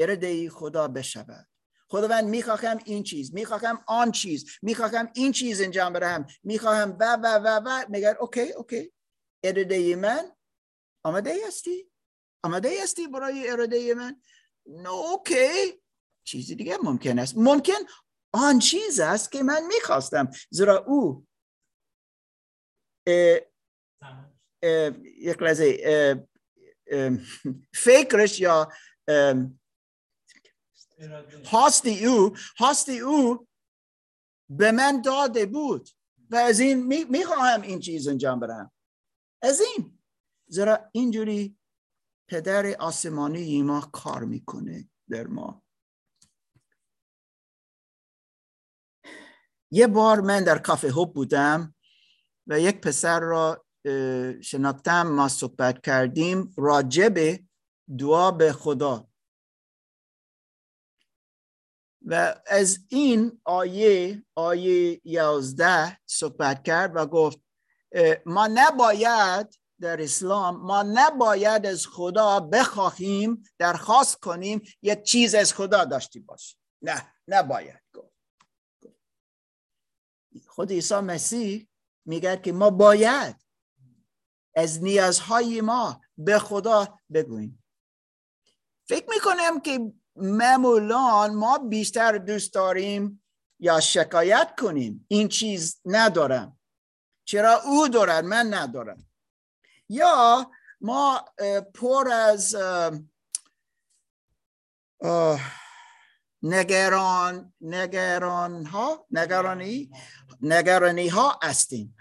اراده 0.00 0.50
خدا 0.50 0.88
بشود. 0.88 1.48
خداوند 1.88 2.24
می‌خواهم 2.24 2.78
این 2.84 3.02
چیز 3.02 3.34
می‌خواهم 3.34 3.84
آن 3.86 4.12
چیز 4.12 4.44
می‌خواهم 4.62 5.10
این 5.14 5.32
چیز 5.32 5.60
انجام 5.60 5.92
بدهم. 5.92 6.26
می‌خواهم 6.42 6.96
و 7.00 7.16
و 7.16 7.26
و 7.26 7.60
و. 7.64 7.84
میگه 7.88 8.16
اوکی 8.20 8.52
اوکی. 8.52 8.92
اراده 9.44 9.96
من 9.96 10.32
آماده 11.04 11.46
هستی؟ 11.46 11.90
آماده 12.42 12.82
هستی 12.82 13.06
برای 13.06 13.50
اراده 13.50 13.94
من؟ 13.94 14.22
نو 14.66 14.90
اوکی. 14.92 15.82
چیزی 16.26 16.54
دیگه 16.54 16.76
ممکن 16.82 17.18
است. 17.18 17.34
ممکن 17.36 17.72
آن 18.32 18.58
چیز 18.58 19.00
است 19.00 19.32
که 19.32 19.42
من 19.42 19.66
می‌خواستم. 19.66 20.30
زیرا 20.50 20.84
او 20.84 21.26
یک 25.02 25.42
لحظه 25.42 26.26
فکرش 27.74 28.40
یا 28.40 28.72
هاستی 31.44 32.06
او 32.06 32.36
هاستی 32.58 32.98
او 32.98 33.48
به 34.50 34.72
من 34.72 35.02
داده 35.02 35.46
بود 35.46 35.88
و 36.30 36.36
از 36.36 36.60
این 36.60 37.06
می‌خواهم 37.06 37.62
این 37.62 37.80
چیز 37.80 38.08
انجام 38.08 38.40
بدم 38.40 38.72
از 39.42 39.60
این. 39.60 39.98
زیرا 40.48 40.90
اینجوری 40.92 41.58
پدر 42.28 42.76
آسمانی 42.78 43.62
ما 43.62 43.80
کار 43.80 44.24
می‌کنه 44.24 44.88
در 45.10 45.26
ما. 45.26 45.65
یه 49.70 49.86
بار 49.86 50.20
من 50.20 50.44
در 50.44 50.58
کافه 50.58 50.88
هوب 50.88 51.14
بودم 51.14 51.74
و 52.46 52.60
یک 52.60 52.80
پسر 52.80 53.20
را 53.20 53.64
شناختم 54.42 55.06
ما 55.06 55.28
صحبت 55.28 55.82
کردیم 55.82 56.54
راجب 56.56 57.38
دعا 57.98 58.30
به 58.30 58.52
خدا. 58.52 59.08
و 62.06 62.34
از 62.46 62.78
این 62.88 63.40
آیه 63.44 64.22
آیه 64.34 65.00
یازده 65.04 65.98
صحبت 66.06 66.62
کرد 66.62 66.92
و 66.94 67.06
گفت 67.06 67.40
ما 68.26 68.48
نباید 68.54 69.58
در 69.80 70.02
اسلام 70.02 70.56
ما 70.56 70.82
نباید 70.82 71.66
از 71.66 71.86
خدا 71.86 72.40
بخواهیم 72.40 73.42
درخواست 73.58 74.20
کنیم 74.20 74.62
یک 74.82 75.02
چیز 75.02 75.34
از 75.34 75.54
خدا 75.54 75.84
داشتی 75.84 76.20
باشیم. 76.20 76.58
نه 76.82 77.12
نباید. 77.28 77.85
خود 80.56 80.70
عیسی 80.70 80.94
مسیح 80.94 81.68
میگه 82.04 82.36
که 82.36 82.52
ما 82.52 82.70
باید 82.70 83.36
از 84.56 84.82
نیازهای 84.82 85.60
ما 85.60 86.00
به 86.18 86.38
خدا 86.38 86.98
بگوییم. 87.12 87.64
فکر 88.88 89.06
می‌کنم 89.08 89.60
که 89.60 89.92
معمولا 90.16 91.26
ما 91.26 91.58
بیشتر 91.58 92.18
دوست 92.18 92.54
داریم 92.54 93.24
یا 93.60 93.80
شکایت 93.80 94.54
کنیم. 94.60 95.06
این 95.08 95.28
چیز 95.28 95.80
ندارم. 95.84 96.58
چرا 97.24 97.62
او 97.62 97.88
دارد 97.88 98.24
من 98.24 98.54
ندارم. 98.54 99.06
یا 99.88 100.50
ما 100.80 101.24
پر 101.74 102.08
از 102.08 102.56
نگران 106.42 107.54
نگران 107.60 108.66
ها 108.66 109.06
نگرانی 109.10 109.90
نگرانی 110.42 111.08
ها 111.08 111.38
هستیم. 111.42 111.96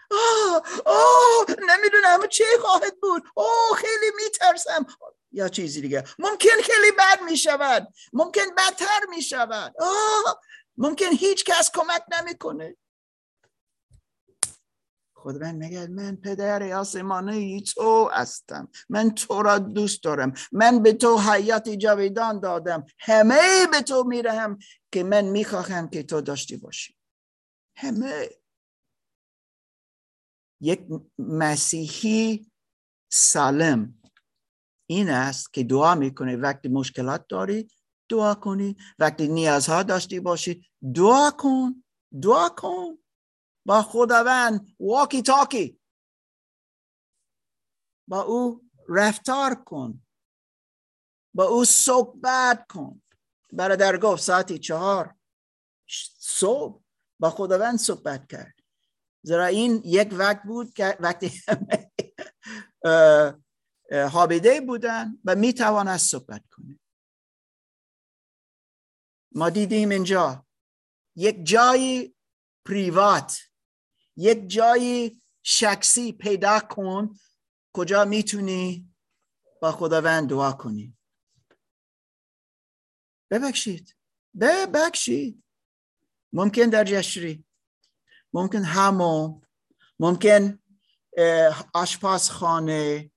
آه 0.86 1.46
نمی‌دونم 1.48 2.28
چه 2.30 2.44
خواهد 2.62 3.00
بود. 3.02 3.24
اوه 3.36 3.78
خیلی 3.78 4.12
میترسم. 4.24 4.86
یا 5.32 5.50
چیزی 5.50 5.82
دیگه. 5.82 6.04
ممکن 6.20 6.62
خیلی 6.64 6.92
بد 7.00 7.22
می‌شود. 7.26 7.88
ممکن 8.14 8.56
بدتر 8.58 9.06
می‌شود. 9.10 9.76
ممکن 10.78 11.10
هیچ 11.12 11.44
کس 11.46 11.72
کمک 11.72 12.02
نمی‌کنه. 12.20 12.78
خداوند 15.18 15.56
میگه 15.56 15.88
من 15.88 16.16
پدر 16.16 16.74
آسمانی 16.74 17.62
تو 17.62 18.10
هستم. 18.14 18.70
من 18.90 19.10
تو 19.10 19.42
را 19.42 19.58
دوست 19.58 20.04
دارم. 20.04 20.34
من 20.52 20.84
به 20.84 20.94
تو 20.94 21.18
حیات 21.18 21.70
جاویدان 21.70 22.40
دادم. 22.40 22.86
همه 23.00 23.68
به 23.72 23.82
تو 23.82 24.04
میرهم 24.04 24.60
که 24.92 25.04
من 25.04 25.26
می‌خواهم 25.26 25.90
که 25.90 26.04
تو 26.04 26.22
داشتی 26.22 26.58
باشی. 26.58 26.98
همه 27.78 28.30
یک 30.62 30.88
مسیحی 31.20 32.52
سالم 33.12 34.02
این 34.90 35.10
است 35.10 35.54
که 35.54 35.64
دعا 35.64 35.96
می‌کنه. 35.96 36.36
وقتی 36.36 36.68
مشکلات 36.70 37.28
داری 37.28 37.68
دعا 38.10 38.36
کنی. 38.36 38.78
وقتی 39.00 39.28
نیازها 39.28 39.84
داشتی 39.84 40.20
باشی 40.20 40.70
دعا 40.96 41.32
کن 41.32 41.84
دعا 42.22 42.50
کن. 42.50 42.98
با 43.68 43.82
خداوند 43.82 44.76
واکی 44.80 45.22
تاکی 45.22 45.80
با 48.08 48.22
او 48.22 48.70
رفتار 48.90 49.56
کن. 49.56 50.06
با 51.36 51.44
او 51.44 51.66
صحبت 51.66 52.68
کن. 52.68 53.02
برادر 53.54 53.98
گفت 53.98 54.22
ساعتی 54.22 54.60
چهار. 54.60 55.16
صبح. 56.20 56.85
با 57.20 57.30
خداوند 57.30 57.80
صحبت 57.80 58.28
کرد. 58.28 58.60
زیرا 59.22 59.46
این 59.46 59.82
یک 59.86 60.10
وقت 60.12 60.44
بود 60.44 60.74
که 60.74 60.98
وقتی 61.00 61.42
حابیده 64.12 64.62
بودن 64.62 65.20
و 65.26 65.36
می 65.36 65.54
توانست 65.54 66.12
صحبت 66.12 66.44
کنه. 66.52 66.80
ما 69.32 69.50
دیدیم 69.50 69.90
اینجا 69.90 70.46
یک 71.16 71.44
جای 71.44 72.16
پریوات 72.66 73.40
یک 74.18 74.48
جای 74.48 75.22
شخصی 75.44 76.12
پیدا 76.12 76.60
کن 76.60 77.16
کجا 77.74 78.06
می‌تونی 78.06 78.96
با 79.62 79.72
خداوند 79.72 80.30
دعا 80.30 80.52
کنی. 80.52 80.98
ببخشید. 83.32 83.96
ببخشید. 84.40 85.45
ممکن 86.36 86.64
در 86.64 86.84
جشری 86.84 87.46
ممکن 88.34 88.64
همون 88.64 89.42
ممکن 90.00 90.60
آشپزخانه 91.74 93.12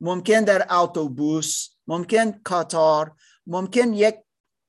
ممکن 0.00 0.44
در 0.44 0.74
اتوبوس 0.74 1.68
ممکن 1.86 2.32
کاتار 2.32 3.16
ممکن 3.46 3.92
یک 3.92 4.14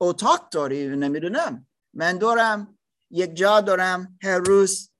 اتاق 0.00 0.48
داری 0.48 0.96
نمی‌دونم. 0.96 1.66
من 1.94 2.18
دارم 2.18 2.78
یک 3.10 3.34
جا 3.34 3.60
دارم 3.60 4.18
هر 4.22 4.38
روز 4.38 4.90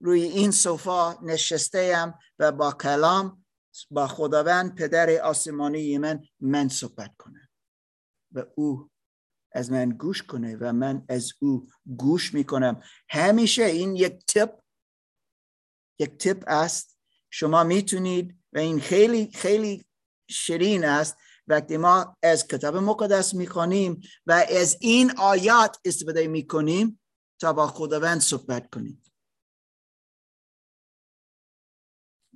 روی 0.00 0.22
این 0.22 0.50
صفا 0.50 1.18
نشسته 1.22 2.14
و 2.38 2.52
با 2.52 2.72
کلام 2.72 3.44
با 3.90 4.06
خداوند 4.06 4.74
پدر 4.74 5.20
آسمانی 5.20 5.98
من 5.98 6.22
من 6.40 6.68
صحبت 6.68 7.16
کنم. 7.18 7.48
و 8.32 8.44
او 8.54 8.90
از 9.54 9.72
من 9.72 9.90
گوش 9.90 10.22
کنه 10.22 10.56
و 10.56 10.72
من 10.72 11.04
از 11.08 11.32
او 11.40 11.68
گوش 11.86 12.34
می‌کنم. 12.34 12.82
همیشه 13.08 13.62
این 13.62 13.96
یک 13.96 14.26
تپ 14.26 14.60
یک 15.98 16.10
تپ 16.10 16.44
است. 16.46 16.98
شما 17.30 17.64
می‌تونید 17.64 18.38
و 18.52 18.58
این 18.58 18.80
خیلی 18.80 19.30
خیلی 19.34 19.84
شیرین 20.30 20.84
است. 20.84 21.16
وقتی 21.46 21.76
ما 21.76 22.16
از 22.22 22.46
کتاب 22.46 22.76
مقدس 22.76 23.34
می‌خوانیم 23.34 24.00
و 24.26 24.46
از 24.60 24.76
این 24.80 25.18
آیات 25.18 25.80
استفاده 25.84 26.26
می‌کنیم 26.26 27.00
تا 27.40 27.52
با 27.52 27.66
خداوند 27.66 28.20
صحبت 28.20 28.70
کنیم. 28.70 29.02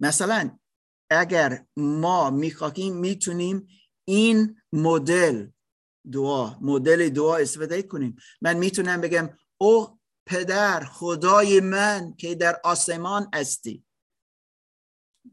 مثلا 0.00 0.58
اگر 1.10 1.66
ما 1.76 2.30
می‌خواهیم 2.30 2.96
می‌تونیم 2.96 3.68
این 4.08 4.62
مدل 4.72 5.48
دعا 6.12 6.58
مدل 6.60 7.08
دعا 7.08 7.36
استفاده 7.36 7.82
کنیم. 7.82 8.16
من 8.40 8.56
می‌تونم 8.56 9.00
بگم 9.00 9.30
او 9.60 9.98
پدر 10.26 10.84
خدای 10.84 11.60
من 11.60 12.14
که 12.18 12.34
در 12.34 12.60
آسمان 12.64 13.30
استی 13.32 13.84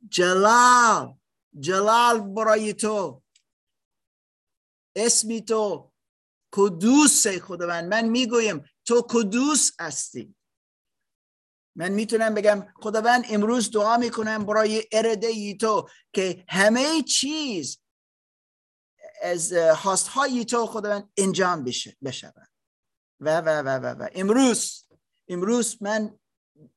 جلال 0.10 1.18
جلال 1.60 2.20
برای 2.20 2.74
تو. 2.74 3.24
اسمی 4.96 5.42
تو. 5.42 5.92
کدوس 6.54 7.28
خداوند؟ 7.28 7.90
من 7.90 8.06
می‌گویم 8.06 8.66
تو 8.86 9.06
کدوس 9.10 9.72
هستی؟ 9.80 10.36
من 11.78 11.92
می‌تونم 11.92 12.34
بگم 12.34 12.68
خداوند 12.76 13.24
امروز 13.30 13.72
دعا 13.72 13.98
می‌کنم 13.98 14.46
برای 14.46 14.84
ارده 14.92 15.28
ای 15.28 15.58
تو 15.58 15.90
که 16.14 16.46
همه 16.50 17.02
چیز 17.02 17.78
از 19.22 19.54
هاست 19.54 20.08
های 20.08 20.46
تو 20.46 20.66
خداوند 20.66 21.10
انجام 21.18 21.64
بشه 21.64 21.98
بشود. 22.04 22.50
و 23.20 23.42
و 23.42 23.50
و 23.50 23.70
و 23.70 24.04
و. 24.04 24.10
امروز 24.14 24.86
امروز 25.28 25.84
من 25.84 26.20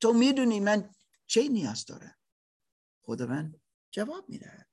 تو 0.00 0.12
می‌دونی 0.12 0.60
من 0.60 0.90
چه 1.26 1.48
نیاز 1.48 1.84
دارم؟ 1.84 2.16
خداوند 3.02 3.60
جواب 3.90 4.28
می‌دهد. 4.28 4.68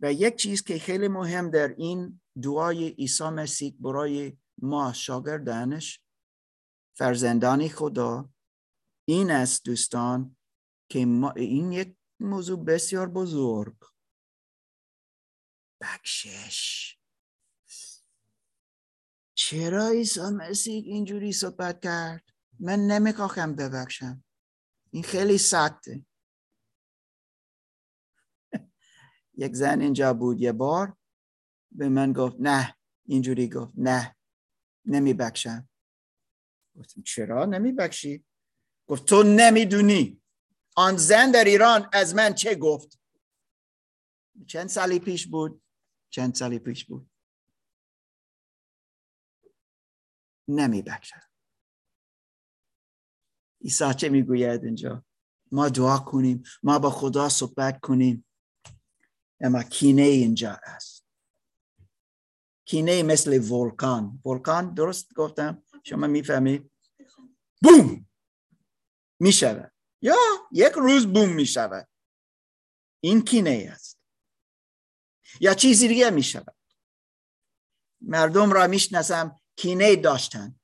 و 0.00 0.12
یک 0.12 0.36
چیز 0.36 0.62
که 0.62 0.78
خیلی 0.78 1.08
مهم 1.08 1.50
در 1.50 1.68
این 1.68 2.20
دعای 2.42 2.88
عیسی 2.88 3.24
مسیح 3.24 3.76
برای 3.80 4.38
ما 4.58 4.92
شاگردانش 4.92 6.00
فرزندان 6.96 7.68
خدا 7.68 8.30
این 9.08 9.30
است 9.30 9.64
دوستان 9.64 10.36
که 10.90 11.06
ما 11.06 11.30
این 11.30 11.72
یک 11.72 11.96
موضوع 12.20 12.64
بسیار 12.64 13.08
بزرگ. 13.08 13.76
بخشش. 15.80 16.96
چرا 19.34 19.88
عیسی 19.88 20.20
مسیح 20.20 20.84
اینجوری 20.84 21.32
صحبت 21.32 21.82
کرد؟ 21.82 22.24
من 22.60 22.78
نمی‌خواهم 22.78 23.56
ببخشم. 23.56 24.24
این 24.90 25.02
خیلی 25.02 25.38
سخته. 25.38 26.06
یک 29.42 29.54
زن 29.54 29.80
اینجا 29.80 30.14
بود 30.14 30.40
یه 30.40 30.52
بار. 30.52 30.96
به 31.70 31.88
من 31.88 32.12
گفت 32.12 32.36
نه 32.40 32.76
اینجوری 33.04 33.48
گفت 33.48 33.72
نه 33.76 34.16
نمی 34.84 35.14
بخشم 35.14 35.68
گفتم 36.76 37.02
چرا 37.02 37.44
نمیبخشی؟ 37.44 38.24
گفت 38.86 39.04
تو 39.04 39.22
نمی‌دونی. 39.22 40.22
آن 40.76 40.96
زن 40.96 41.30
در 41.30 41.44
ایران 41.44 41.88
از 41.92 42.14
من 42.14 42.34
چه 42.34 42.54
گفت؟ 42.54 43.00
چند 44.46 44.68
سالی 44.68 44.98
پیش 44.98 45.26
بود. 45.26 45.62
چند 46.10 46.34
سالی 46.34 46.58
پیش 46.58 46.84
بود. 46.84 47.10
نمیبخشد 50.48 51.26
عیسی 53.60 53.94
چه 53.94 54.08
می‌گوید 54.08 54.64
اینجا؟ 54.64 55.04
ما 55.52 55.68
دعا 55.68 55.98
کنیم. 55.98 56.42
ما 56.62 56.78
با 56.78 56.90
خدا 56.90 57.28
صحبت 57.28 57.80
کنیم. 57.80 58.26
اما 59.40 59.62
کینه 59.62 60.02
اینجا 60.02 60.60
است. 60.62 61.06
کینه 62.64 63.02
مثل 63.02 63.38
ولکان. 63.52 64.22
ولکان 64.24 64.74
درست 64.74 65.14
گفتم؟ 65.14 65.62
شما 65.84 66.06
می‌فهمید؟ 66.06 66.70
بوم! 67.62 68.08
می‌شود. 69.20 69.72
یا 70.02 70.16
یک 70.52 70.72
روز 70.72 71.06
بوم 71.06 71.34
می‌شود. 71.34 71.88
این 73.00 73.22
کینه 73.22 73.68
است. 73.72 73.95
یا 75.40 75.54
چیزی 75.54 75.88
دیگه 75.88 76.10
می‌شود. 76.10 76.56
مردم 78.00 78.52
را 78.52 78.66
می‌شناسم 78.66 79.40
کینه 79.56 79.96
داشتن. 79.96 80.60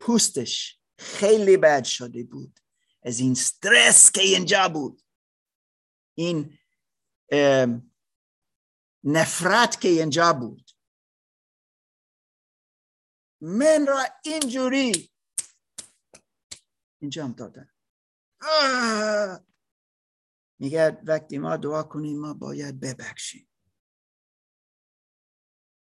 پوستش 0.00 0.80
خیلی 0.98 1.56
بد 1.56 1.84
شده 1.84 2.24
بود. 2.24 2.60
از 3.02 3.20
این 3.20 3.32
استرس 3.32 4.12
که 4.12 4.20
اینجا 4.20 4.68
بود. 4.68 5.02
این 6.14 6.58
نفرت 9.04 9.80
که 9.80 9.88
اینجا 9.88 10.32
بود. 10.32 10.70
من 13.40 13.86
را 13.86 14.04
اینجوری 14.24 15.10
انجام 17.02 17.32
دادن. 17.32 17.70
میگه 20.58 20.98
وقتی 21.04 21.38
ما 21.38 21.56
دعا 21.56 21.82
کنیم 21.82 22.20
ما 22.20 22.34
باید 22.34 22.80
ببخشیم. 22.80 23.48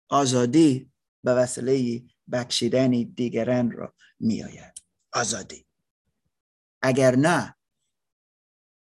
آزادی 0.09 0.91
به 1.23 1.33
وسیله 1.33 2.03
بخشیدن 2.31 2.89
دیگران 2.89 3.71
را 3.71 3.93
میآید. 4.19 4.73
آزادی. 5.13 5.67
اگر 6.81 7.15
نه 7.15 7.55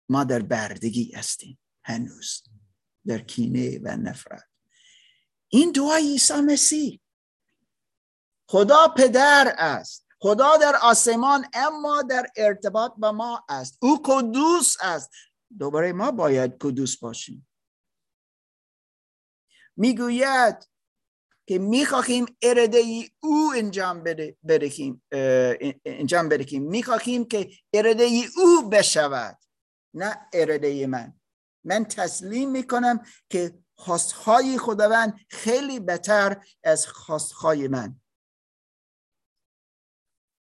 ما 0.09 0.25
در 0.25 0.43
بردگی 0.43 1.13
هستیم. 1.13 1.59
هنوز 1.85 2.43
در 3.07 3.19
کینه 3.19 3.79
و 3.79 3.97
نفرت. 3.97 4.49
این 5.49 5.73
دعای 5.73 6.03
عیسی 6.03 6.41
مسیح. 6.41 7.01
خدا 8.49 8.89
پدر 8.97 9.55
است. 9.59 10.07
خدا 10.19 10.57
در 10.57 10.77
آسمان 10.83 11.47
اما 11.53 12.03
در 12.03 12.27
ارتباط 12.37 12.93
با 12.97 13.13
ما 13.13 13.45
است. 13.49 13.79
او 13.81 14.03
قدوس 14.03 14.77
است. 14.81 15.11
دوباره 15.59 15.93
ما 15.93 16.11
باید 16.11 16.57
قدوس 16.61 16.97
باشیم. 16.97 17.49
می‌گوید 19.77 20.69
که 21.47 21.59
می‌خواهیم 21.59 22.27
اراده 22.43 22.79
ای 22.79 23.11
او 23.21 23.53
انجام 23.57 24.03
بده 24.03 24.37
بدهیم 24.49 25.03
انجام 25.85 26.29
بدهیم 26.29 26.63
می‌خواهیم 26.63 27.25
که 27.25 27.51
اراده 27.73 28.05
ای 28.05 28.29
او 28.37 28.69
بشود 28.69 29.39
نه 29.95 30.29
اراده 30.33 30.87
من. 30.87 31.21
من 31.65 31.85
تسلیم 31.85 32.51
می‌کنم 32.51 33.07
که 33.31 33.59
خواستهای 33.75 34.59
خداوند 34.59 35.21
خیلی 35.31 35.81
بهتر 35.81 36.47
از 36.65 36.87
خواستهای 36.87 37.69
من. 37.69 38.01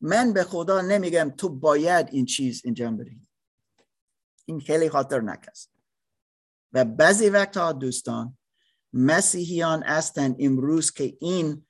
من 0.00 0.32
به 0.32 0.44
خدا 0.44 0.80
نمیگم 0.80 1.30
تو 1.36 1.48
باید 1.48 2.08
این 2.12 2.26
چیز 2.26 2.62
انجام 2.64 2.96
بدهی. 2.96 3.28
این 4.44 4.60
خیلی 4.60 4.90
خاطر 4.90 5.20
است. 5.48 5.72
و 6.72 6.84
بعضی 6.84 7.28
وقتها 7.28 7.72
دوستان 7.72 8.38
مسیحیان 8.92 9.82
هستند 9.82 10.36
امروز 10.38 10.90
که 10.90 11.16
این 11.20 11.66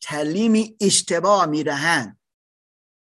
تعلیمی 0.00 0.76
اشتباه 0.80 1.46
می‌دهند. 1.46 2.20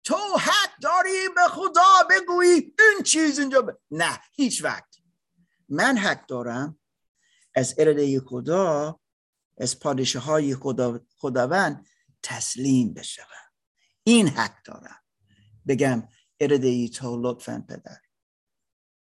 تو 0.04 0.16
حق 0.40 0.80
داری 0.82 1.30
به 1.36 1.42
خدا 1.50 2.08
بگویی 2.10 2.50
این 2.50 3.04
چیز 3.06 3.40
اینجا 3.40 3.62
ب... 3.62 3.70
نه 3.92 4.20
هیچ 4.32 4.64
وقت. 4.64 4.96
من 5.70 5.98
حق 5.98 6.26
دارم 6.26 6.80
از 7.56 7.76
اراده 7.78 8.20
خدا 8.20 9.00
از 9.58 9.80
پادشه 9.80 10.20
های 10.20 10.56
خدا 10.56 11.00
خداوند 11.18 11.88
تسلیم 12.24 12.94
بشوم. 12.94 13.26
این 14.04 14.28
حق 14.28 14.64
دارم. 14.64 15.04
بگم 15.68 16.08
اراده 16.44 16.68
ای 16.68 16.90
تو 16.90 17.22
لطفا 17.22 17.66
پدر. 17.70 17.98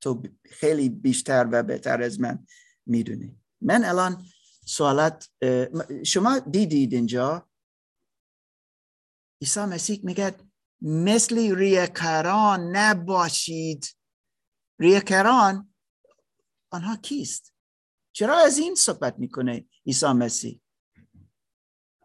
تو 0.01 0.23
خیلی 0.45 0.89
بیشتر 0.89 1.49
و 1.53 1.63
بهتر 1.63 2.03
از 2.03 2.21
من 2.21 2.47
می‌دونی. 2.87 3.41
من 3.61 3.85
الان 3.85 4.25
سوالات 4.67 5.31
شما 6.07 6.39
دیدید 6.39 6.93
اینجا؟ 6.93 7.49
عیسی 9.43 9.61
مسیح 9.61 10.01
میگه 10.05 10.35
مثل 10.83 11.57
ریاکاران 11.57 12.77
نباشید. 12.77 13.87
ریاکاران 14.79 15.75
آنها 16.71 16.97
کیست؟ 16.97 17.55
چرا 18.13 18.39
از 18.39 18.59
این 18.59 18.75
صحبت 18.75 19.19
می‌کنه 19.19 19.67
عیسی 19.87 20.07
مسیح؟ 20.07 20.61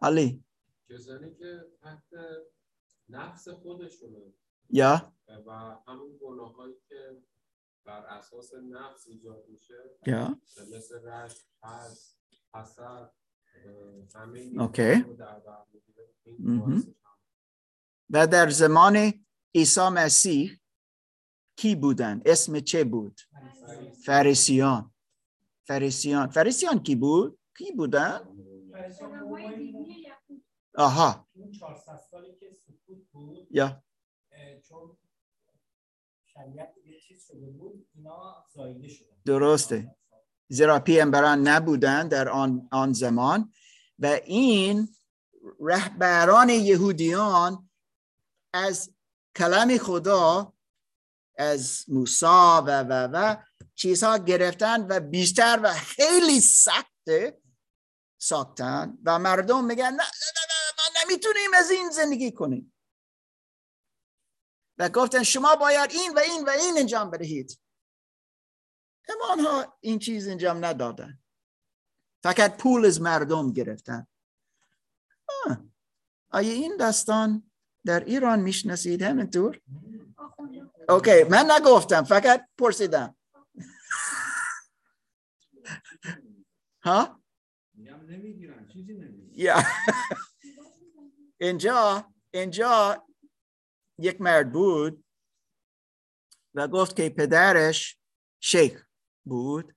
علی. 0.02 0.44
کسانی 0.90 1.34
که 1.34 1.64
تحت 1.82 2.08
نفس 3.08 3.48
خودشونه. 3.48 4.32
یا؟ 4.72 5.12
و 5.46 5.50
همون 5.88 6.18
گناه 6.22 6.54
هایی 6.54 6.74
که 6.88 7.22
بر 7.84 8.06
اساس 8.06 8.54
نفس 8.54 9.06
ایجاد 9.08 9.44
میشه 9.48 9.74
یا؟ 10.06 10.38
مثل 10.76 11.02
رشت 11.04 11.46
حس 11.62 12.14
حسد 12.54 13.12
همه 14.14 14.40
اوکی. 14.58 15.04
و 18.10 18.26
در 18.26 18.50
زمان 18.50 19.12
عیسی 19.54 19.88
مسیح 19.88 20.60
کی 21.56 21.74
بودن؟ 21.74 22.22
اسم 22.26 22.60
چه 22.60 22.84
بود؟ 22.84 23.20
فریسیان. 24.04 24.94
فریسیان. 25.66 26.30
فریسیان 26.30 26.82
کی 26.82 26.94
بود؟ 26.96 27.38
کی 27.58 27.72
بودن؟ 27.72 28.20
آها. 30.74 31.28
اون 31.32 31.52
400 31.52 32.00
سالی 32.10 32.36
که 32.40 32.52
سکوت 32.52 32.98
بود 33.12 33.46
یا؟ 33.50 33.82
درسته. 39.24 39.96
زیرا 40.48 40.80
پیامبران 40.80 41.48
نبودن 41.48 42.08
در 42.08 42.28
آن, 42.28 42.68
آن 42.72 42.92
زمان. 42.92 43.52
و 43.98 44.06
این 44.24 44.88
رهبران 45.60 46.48
یهودیان 46.48 47.70
از 48.52 48.90
کلام 49.36 49.78
خدا 49.78 50.52
از 51.38 51.84
موسی 51.88 52.26
و 52.26 52.82
و 52.82 53.08
و 53.12 53.36
چیزها 53.74 54.18
گرفتن 54.18 54.86
و 54.86 55.00
بیشتر 55.00 55.60
و 55.62 55.72
خیلی 55.72 56.40
سخت 56.40 57.10
ساختن. 58.18 58.98
و 59.04 59.18
مردم 59.18 59.64
میگن 59.64 59.84
نه 59.84 59.90
نه 59.90 60.00
نه 60.00 60.72
ما 60.78 61.02
نمی‌تونیم 61.02 61.50
از 61.56 61.70
این 61.70 61.90
زندگی 61.90 62.32
کنیم. 62.32 62.72
و 64.80 64.88
گفتن 64.88 65.22
شما 65.22 65.56
باید 65.56 65.90
این 65.90 66.14
و 66.14 66.18
این 66.18 66.44
و 66.44 66.50
این 66.50 66.78
انجام 66.78 67.10
بدهید 67.10 67.60
اما 69.08 69.32
آنها 69.32 69.78
این 69.80 69.98
چیز 69.98 70.28
انجام 70.28 70.64
ندادن 70.64 71.18
فقط 72.22 72.56
پول 72.56 72.84
از 72.84 73.00
مردم 73.00 73.52
گرفتن 73.52 74.06
آه. 75.46 75.64
آیا 76.30 76.52
این 76.52 76.76
داستان 76.76 77.50
در 77.84 78.04
ایران 78.04 78.40
می‌شناسید 78.40 79.02
همینطور؟ 79.02 79.60
اوکی 80.88 81.24
من 81.24 81.50
نگفتم 81.50 82.04
فقط 82.04 82.48
پرسیدم 82.58 83.16
ها؟ 86.84 87.22
اینجا 91.40 92.12
اینجا 92.30 93.06
یک 94.00 94.20
مرد 94.20 94.52
بود 94.52 95.04
و 96.54 96.68
گفت 96.68 96.96
که 96.96 97.08
پدرش 97.08 97.98
شیخ 98.40 98.86
بود 99.24 99.74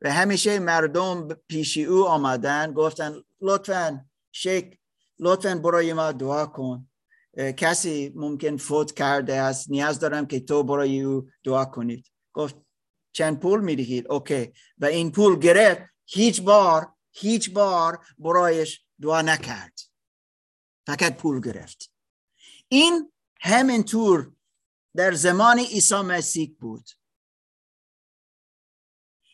و 0.00 0.12
همیشه 0.12 0.58
مردم 0.58 1.28
پیش 1.28 1.78
او 1.78 2.06
آمدن 2.08 2.72
گفتن 2.72 3.22
لطفا 3.40 4.04
شیخ 4.32 4.64
لطفا 5.18 5.54
برای 5.54 5.92
ما 5.92 6.12
دعا 6.12 6.46
کن. 6.46 6.88
کسی 7.56 8.12
ممکن 8.14 8.56
فوت 8.56 8.92
کرده 8.92 9.34
است 9.34 9.70
نیاز 9.70 10.00
دارم 10.00 10.26
که 10.26 10.40
تو 10.40 10.62
برای 10.62 11.00
او 11.00 11.30
دعا 11.44 11.64
کنید. 11.64 12.12
گفت 12.32 12.56
چند 13.12 13.40
پول 13.40 13.60
می‌دهید؟ 13.60 14.08
اوکی. 14.08 14.52
و 14.78 14.84
این 14.84 15.12
پول 15.12 15.38
گرفت 15.38 15.82
هیچ 16.04 16.42
بار 16.42 16.92
هیچ 17.10 17.52
بار 17.52 18.06
برایش 18.18 18.84
دعا 19.02 19.22
نکرد. 19.22 19.80
فقط 20.86 21.16
پول 21.16 21.40
گرفت. 21.40 21.90
این 22.68 23.11
همینطور 23.42 24.32
در 24.96 25.14
زمان 25.14 25.58
عیسی 25.58 25.94
مسیح 25.94 26.56
بود. 26.60 26.90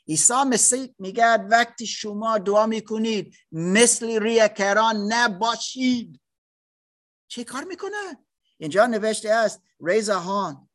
عیسی 0.08 0.44
مسیح 0.46 0.94
میگه 0.98 1.36
وقتی 1.36 1.86
شما 1.86 2.38
دعا 2.38 2.66
می‌کنید 2.66 3.36
مثل 3.52 4.22
ریاکران 4.22 5.12
نباشید. 5.12 6.20
چه 7.28 7.44
کار 7.44 7.64
می‌کنه؟ 7.64 8.26
اینجا 8.58 8.86
نوشته 8.86 9.30
است 9.30 9.62
ریزهان 9.80 10.68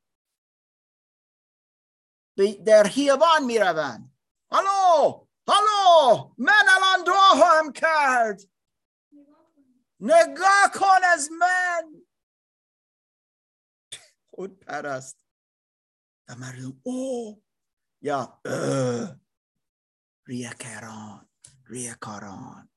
در 2.65 2.87
هیوان 2.87 3.43
می‌روند. 3.45 4.17
هلو! 4.51 5.27
هلو! 5.47 6.33
من 6.37 6.63
الان 6.69 7.03
دعا 7.03 7.33
هم 7.33 7.71
کرد. 7.71 8.41
نگاه 9.99 10.71
کن 10.73 11.03
از 11.13 11.29
من. 11.31 12.02
خود 14.35 14.59
پرست 14.59 15.25
و 16.27 16.35
مردم 16.35 16.81
او 16.83 17.43
یا 18.01 18.41
ریاکاران 20.25 21.29
ریاکاران 21.65 22.69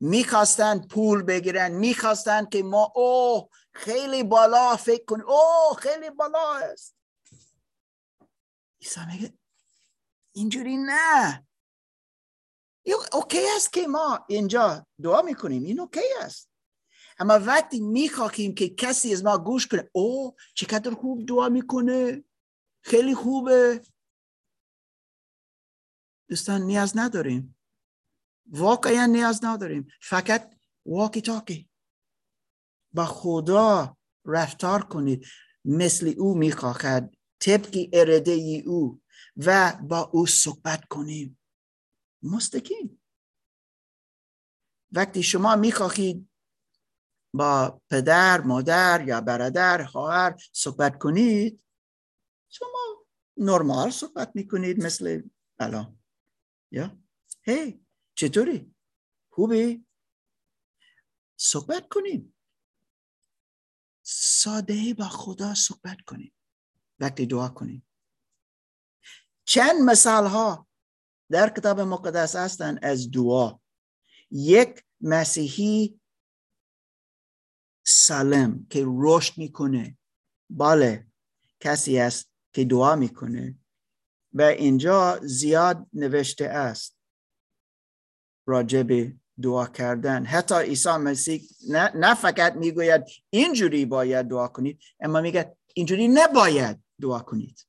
می‌خواستند 0.00 0.88
پول 0.88 1.22
بگیرن 1.22 1.72
می‌خواستند 1.72 2.48
که 2.48 2.62
ما 2.62 2.92
او 2.94 3.48
خیلی 3.74 4.22
بالا 4.22 4.76
فکر 4.76 5.04
کنیم 5.04 5.28
او 5.28 5.74
خیلی 5.78 6.10
بالا 6.10 6.54
است. 6.54 6.96
عیسی 8.80 9.00
میگه 9.06 9.38
اینجوری 10.32 10.76
نه. 10.76 11.46
اوکی 13.12 13.46
است 13.56 13.72
که 13.72 13.86
ما 13.86 14.24
اینجا 14.28 14.86
دعا 15.02 15.22
می‌کنیم 15.22 15.64
این 15.64 15.80
اوکی 15.80 16.14
است. 16.20 16.45
اما 17.18 17.34
وقتی 17.34 17.80
می‌خواهیم 17.80 18.54
که 18.54 18.68
کسی 18.68 19.12
از 19.12 19.24
ما 19.24 19.38
گوش 19.38 19.66
کنه 19.66 19.90
او 19.92 20.36
چقدر 20.54 20.94
خوب 20.94 21.26
دعا 21.26 21.48
می‌کنه 21.48 22.24
خیلی 22.82 23.14
خوبه. 23.14 23.82
دوستان 26.28 26.62
نیاز 26.62 26.96
نداریم. 26.96 27.58
واقعا 28.46 29.06
نیاز 29.06 29.44
نداریم. 29.44 29.88
فقط 30.00 30.54
واکی 30.86 31.20
تاکی. 31.20 31.70
با 32.92 33.04
خدا 33.04 33.96
رفتار 34.24 34.82
کنید. 34.82 35.26
مثل 35.64 36.14
او 36.18 36.34
می‌خواهد 36.34 37.16
طبق 37.40 37.88
اراده 37.92 38.62
او 38.66 39.02
و 39.36 39.78
با 39.82 40.00
او 40.00 40.26
صحبت 40.26 40.84
کنیم. 40.84 41.38
مستقیم. 42.22 43.02
وقتی 44.92 45.22
شما 45.22 45.56
می‌خواهید 45.56 46.28
با 47.36 47.82
پدر 47.90 48.40
مادر 48.40 49.04
یا 49.08 49.20
برادر 49.20 49.84
خواهر 49.84 50.36
صحبت 50.52 50.98
کنید. 50.98 51.62
شما 52.48 53.06
نرمال 53.36 53.90
صحبت 53.90 54.32
می‌کنید 54.34 54.84
مثل 54.84 55.22
الان. 55.58 55.98
یا؟ 56.70 56.98
هی 57.42 57.86
چطوری؟ 58.14 58.74
خوبی؟ 59.30 59.86
صحبت 61.36 61.88
کنیم. 61.88 62.34
ساده 64.02 64.94
با 64.94 65.04
خدا 65.08 65.54
صحبت 65.54 66.00
کنیم. 66.06 66.32
وقتی 66.98 67.26
دعا 67.26 67.48
کنیم. 67.48 67.88
چند 69.44 69.80
مثال 69.84 70.26
ها 70.26 70.68
در 71.30 71.48
کتاب 71.48 71.80
مقدس 71.80 72.36
هستند 72.36 72.78
از 72.82 73.10
دعا. 73.10 73.58
یک 74.30 74.84
مسیحی 75.00 76.00
سالم 77.88 78.66
که 78.70 78.84
رشد 78.86 79.38
می‌کنه. 79.38 79.98
بله 80.50 81.06
کسی 81.60 81.98
است 81.98 82.30
که 82.52 82.64
دعا 82.64 82.96
می‌کنه 82.96 83.58
و 84.32 84.42
اینجا 84.42 85.20
زیاد 85.22 85.86
نوشته 85.92 86.44
است 86.44 86.96
راجب 88.48 89.12
دعا 89.42 89.66
کردن. 89.66 90.24
حتی 90.24 90.54
عیسی 90.54 90.96
مسیح 90.96 91.48
نه, 91.68 91.96
نه 91.96 92.14
فقط 92.14 92.52
می‌گوید 92.52 93.04
اینجوری 93.30 93.86
باید 93.86 94.28
دعا 94.28 94.48
کنید 94.48 94.80
اما 95.00 95.20
میگه 95.20 95.56
اینجوری 95.74 96.08
نباید 96.08 96.84
دعا 97.00 97.18
کنید. 97.18 97.66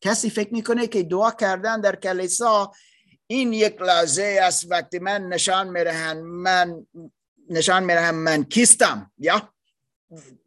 کسی 0.00 0.30
فکر 0.30 0.52
می‌کنه 0.52 0.86
که 0.86 1.02
دعا 1.02 1.30
کردن 1.30 1.80
در 1.80 1.96
کلیسا 1.96 2.72
این 3.26 3.52
یک 3.52 3.82
لحظه 3.82 4.38
است 4.42 4.70
وقتی 4.70 4.98
من 4.98 5.28
نشان 5.28 5.68
میرهن 5.68 6.20
من 6.20 6.86
نشان 7.50 7.84
میرهم 7.84 8.14
من 8.14 8.44
کیستم. 8.44 9.12
یا 9.18 9.52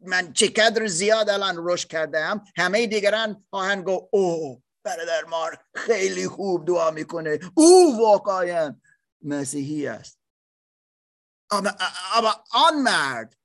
من 0.00 0.32
چقدر 0.32 0.86
زیاد 0.86 1.30
الان 1.30 1.54
رشد 1.58 1.88
کردم 1.88 2.44
همه 2.56 2.86
دیگران 2.86 3.44
خواهند 3.50 3.84
گو 3.84 4.08
او 4.12 4.62
برادر 4.84 5.24
مار 5.24 5.64
خیلی 5.74 6.28
خوب 6.28 6.66
دعا 6.66 6.90
می‌کنه. 6.90 7.38
او 7.54 7.98
واقعا 7.98 8.80
مسیحی 9.22 9.86
است. 9.86 10.20
اما, 11.50 11.70
اما 12.14 12.44
آن 12.52 12.82
مرد 12.82 13.36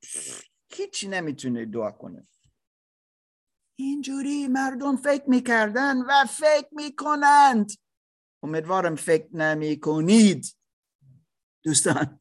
هیچ 0.69 1.03
نمی‌تونه 1.09 1.65
دعا 1.65 1.91
کنه. 1.91 2.27
اینجوری 3.75 4.47
مردم 4.47 4.97
فکر 4.97 5.29
می‌کردن 5.29 5.97
و 5.97 6.25
فکر 6.25 6.67
می‌کنند. 6.71 7.71
امیدوارم 8.43 8.95
فکر 8.95 9.35
نمی 9.35 9.79
کنید 9.79 10.55
دوستان. 11.63 12.19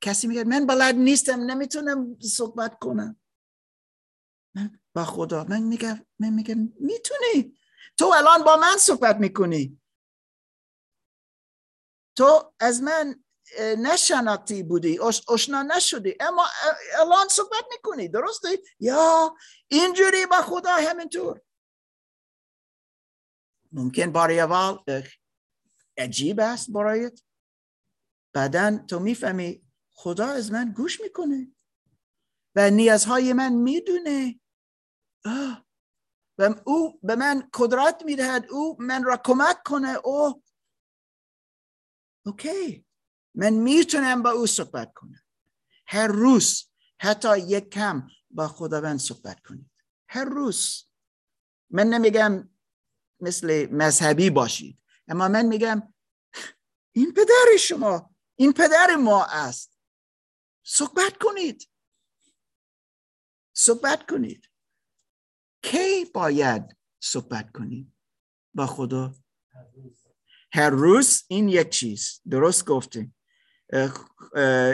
کسی 0.00 0.26
میگه 0.26 0.44
من 0.44 0.66
بلد 0.66 0.94
نیستم 0.94 1.40
نمی‌تونم 1.40 2.18
صحبت 2.20 2.78
کنم. 2.78 3.20
من 4.54 4.78
با 4.94 5.04
خدا 5.04 5.44
من 5.44 5.62
میگم 5.62 6.06
من 6.18 6.30
میگم 6.30 6.72
می‌تونی. 6.80 7.58
تو 7.98 8.06
الان 8.06 8.44
با 8.44 8.56
من 8.56 8.76
صحبت 8.76 9.16
می‌کنی. 9.16 9.80
تو 12.16 12.54
از 12.60 12.82
من 12.82 13.24
نشناختی 13.58 14.62
بودی 14.62 14.98
اشنا 15.28 15.62
نشدی 15.62 16.16
اما 16.20 16.46
الان 16.98 17.28
صحبت 17.28 17.64
می‌کنی 17.70 18.08
درسته 18.08 18.48
یا 18.80 19.36
اینجوری 19.68 20.26
با 20.26 20.42
خدا 20.42 20.70
همینطور. 20.70 21.40
ممکن 23.72 24.12
برای 24.12 24.40
اول 24.40 25.02
عجیب 25.98 26.40
است 26.40 26.70
برایت. 26.70 27.20
بعدا 28.36 28.78
تو 28.88 28.98
می‌فهمی 28.98 29.62
خدا 29.92 30.26
از 30.26 30.52
من 30.52 30.72
گوش 30.72 31.00
می‌کنه 31.00 31.52
و 32.56 32.70
نیازهای 32.70 33.32
من 33.32 33.52
می‌دونه. 33.52 34.40
و 36.38 36.54
او 36.64 37.00
به 37.02 37.16
من 37.16 37.48
قدرت 37.54 38.02
می‌دهد 38.04 38.46
او 38.50 38.76
من 38.80 39.04
را 39.04 39.16
کمک 39.24 39.62
کنه. 39.64 39.88
او 39.88 40.42
اوکی. 42.26 42.86
من 43.34 43.50
می‌تونم 43.52 44.22
با 44.22 44.30
او 44.30 44.46
صحبت 44.46 44.92
کنم. 44.94 45.22
هر 45.86 46.06
روز 46.06 46.70
حتی 47.00 47.38
یک 47.38 47.70
کم 47.70 48.08
با 48.30 48.48
خداوند 48.48 48.98
صحبت 48.98 49.40
کنید. 49.40 49.70
هر 50.08 50.24
روز. 50.24 50.84
من 51.70 51.86
نمیگم 51.86 52.50
مثل 53.20 53.66
مذهبی 53.72 54.30
باشید 54.30 54.82
اما 55.08 55.28
من 55.28 55.46
میگم 55.46 55.94
این 56.92 57.12
پدر 57.12 57.56
شما 57.58 58.15
این 58.36 58.52
پدر 58.52 58.96
ما 58.96 59.24
است. 59.24 59.78
صحبت 60.62 61.16
کنید. 61.20 61.68
صحبت 63.52 64.06
کنید. 64.06 64.50
کی 65.62 66.04
باید 66.04 66.76
صحبت 67.00 67.52
کنید 67.52 67.92
با 68.54 68.66
خدا. 68.66 69.14
هر 70.52 70.70
روز 70.70 71.24
این 71.28 71.48
یک 71.48 71.68
چیز. 71.68 72.20
درست 72.30 72.64
گفته 72.64 73.10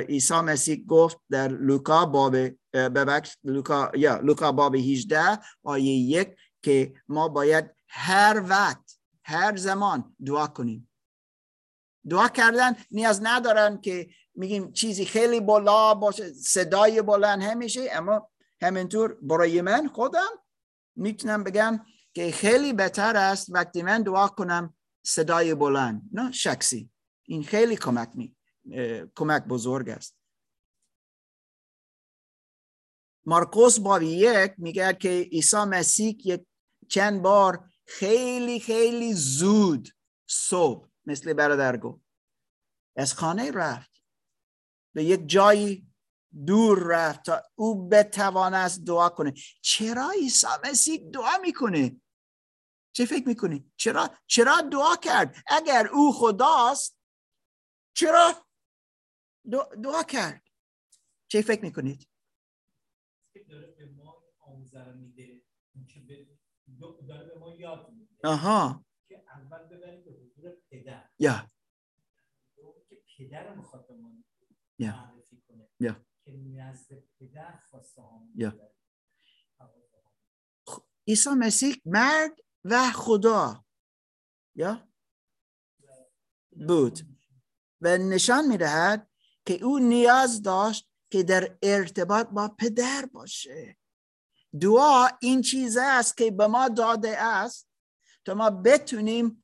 عیسی 0.09 0.35
مسیح 0.35 0.85
گفت 0.87 1.19
در 1.31 1.49
لوکا 1.49 2.07
باب 2.07 2.37
ببخش 2.73 3.37
لوکا 3.45 3.91
یا 3.95 4.19
لوکا 4.19 4.53
باب 4.53 4.75
18 4.75 5.39
آیه 5.63 5.93
یک 5.93 6.37
که 6.63 6.95
ما 7.09 7.29
باید 7.29 7.71
هر 7.89 8.43
وقت 8.49 8.99
هر 9.25 9.57
زمان 9.57 10.17
دعا 10.27 10.47
کنیم. 10.47 10.89
دعا 12.09 12.29
کردن 12.29 12.77
نیاز 12.91 13.21
ندارن 13.23 13.81
که 13.81 14.09
میگیم 14.35 14.73
چیزی 14.73 15.05
خیلی 15.05 15.41
بالا 15.41 15.95
باشه 15.95 16.33
صدای 16.33 17.03
بلند 17.03 17.43
همیشه 17.43 17.89
اما 17.93 18.31
همینطور 18.63 19.19
برای 19.23 19.61
من 19.61 19.89
خودم 19.89 20.31
می‌تونم 20.97 21.45
بگم 21.45 21.87
که 22.15 22.33
خیلی 22.33 22.73
بهتر 22.73 23.17
است 23.17 23.47
وقتی 23.51 23.83
من 23.83 24.03
دعا 24.03 24.29
کنم 24.29 24.75
صدای 25.03 25.55
بلند 25.55 26.03
نه 26.13 26.33
شخصی. 26.33 26.91
این 27.23 27.45
خیلی 27.45 27.77
کمک 27.77 28.11
می 28.15 28.37
کمک 29.15 29.45
بزرگ 29.45 29.89
است. 29.89 30.17
مارکوس 33.27 33.79
باب 33.79 34.03
یک 34.03 34.53
میگه 34.59 34.93
که 34.93 35.09
عیسی 35.33 35.57
مسیح 35.57 36.17
یک 36.25 36.45
چند 36.89 37.23
بار 37.23 37.71
خیلی 37.87 38.61
خیلی 38.61 39.15
زود 39.15 39.89
صبح 40.27 40.92
مثل 41.07 41.33
برادر 41.33 41.77
گفت. 41.77 42.05
از 42.97 43.15
خانه 43.15 43.51
رفت. 43.51 44.03
به 44.95 45.05
یک 45.05 45.29
جایی 45.29 45.93
دور 46.47 46.79
رفت 46.87 47.23
تا 47.23 47.43
او 47.55 47.89
بتواند 47.89 48.85
دعا 48.87 49.09
کنه. 49.09 49.33
چرا 49.63 50.11
عیسی 50.11 50.47
مسیح 50.65 51.11
دعا 51.11 51.39
می‌کنه؟ 51.43 52.01
چه 52.93 53.07
فکر 53.07 53.29
می‌کنی؟ 53.29 53.73
چرا 53.77 54.11
چرا 54.27 54.61
دعا 54.61 54.97
کرد؟ 54.97 55.37
اگر 55.47 55.87
او 55.87 56.13
خداست 56.13 56.99
چرا 57.97 58.47
دعا 59.85 60.03
کرد؟ 60.03 60.43
چه 61.29 61.43
فکر 61.43 61.63
می‌کنید؟ 61.63 62.09
داره 68.23 68.83
پدر 77.21 77.57
خواسته 77.71 78.03
هم 78.03 78.33
یا 78.35 78.73
عیسی 81.09 81.31
مسیح 81.31 81.77
مرد 81.85 82.41
و 82.65 82.91
خدا. 82.91 83.65
یا 84.55 84.89
بود. 86.69 86.99
و 87.81 87.99
نشان 87.99 88.49
می‌دهد 88.49 89.11
که 89.47 89.65
او 89.65 89.79
نیاز 89.79 90.43
داشت 90.43 90.91
که 91.11 91.23
در 91.23 91.59
ارتباط 91.63 92.29
با 92.29 92.49
پدر 92.49 93.09
باشه. 93.13 93.79
دعا 94.61 95.09
این 95.21 95.43
چیز 95.43 95.77
است 95.77 96.17
که 96.17 96.31
به 96.31 96.47
ما 96.47 96.69
داده 96.69 97.19
است 97.19 97.69
تا 98.25 98.35
ما 98.35 98.51
بتونیم 98.51 99.42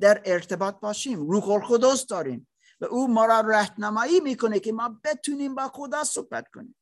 در 0.00 0.22
ارتباط 0.24 0.80
باشیم. 0.80 1.30
روح 1.30 1.48
القدس 1.48 2.06
داریم. 2.06 2.48
و 2.80 2.84
او 2.84 3.08
ما 3.08 3.26
را 3.26 3.40
راهنمایی 3.40 4.20
می‌کنه 4.20 4.60
که 4.60 4.72
ما 4.72 5.00
بتونیم 5.04 5.54
با 5.54 5.68
خدا 5.68 6.04
صحبت 6.04 6.48
کنیم. 6.48 6.76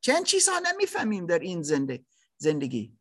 چند 0.00 0.24
چیزها 0.24 0.58
نمی‌فهمیم 0.58 1.26
در 1.26 1.38
این 1.38 1.62
زنده 1.62 2.04
زندگی. 2.36 2.98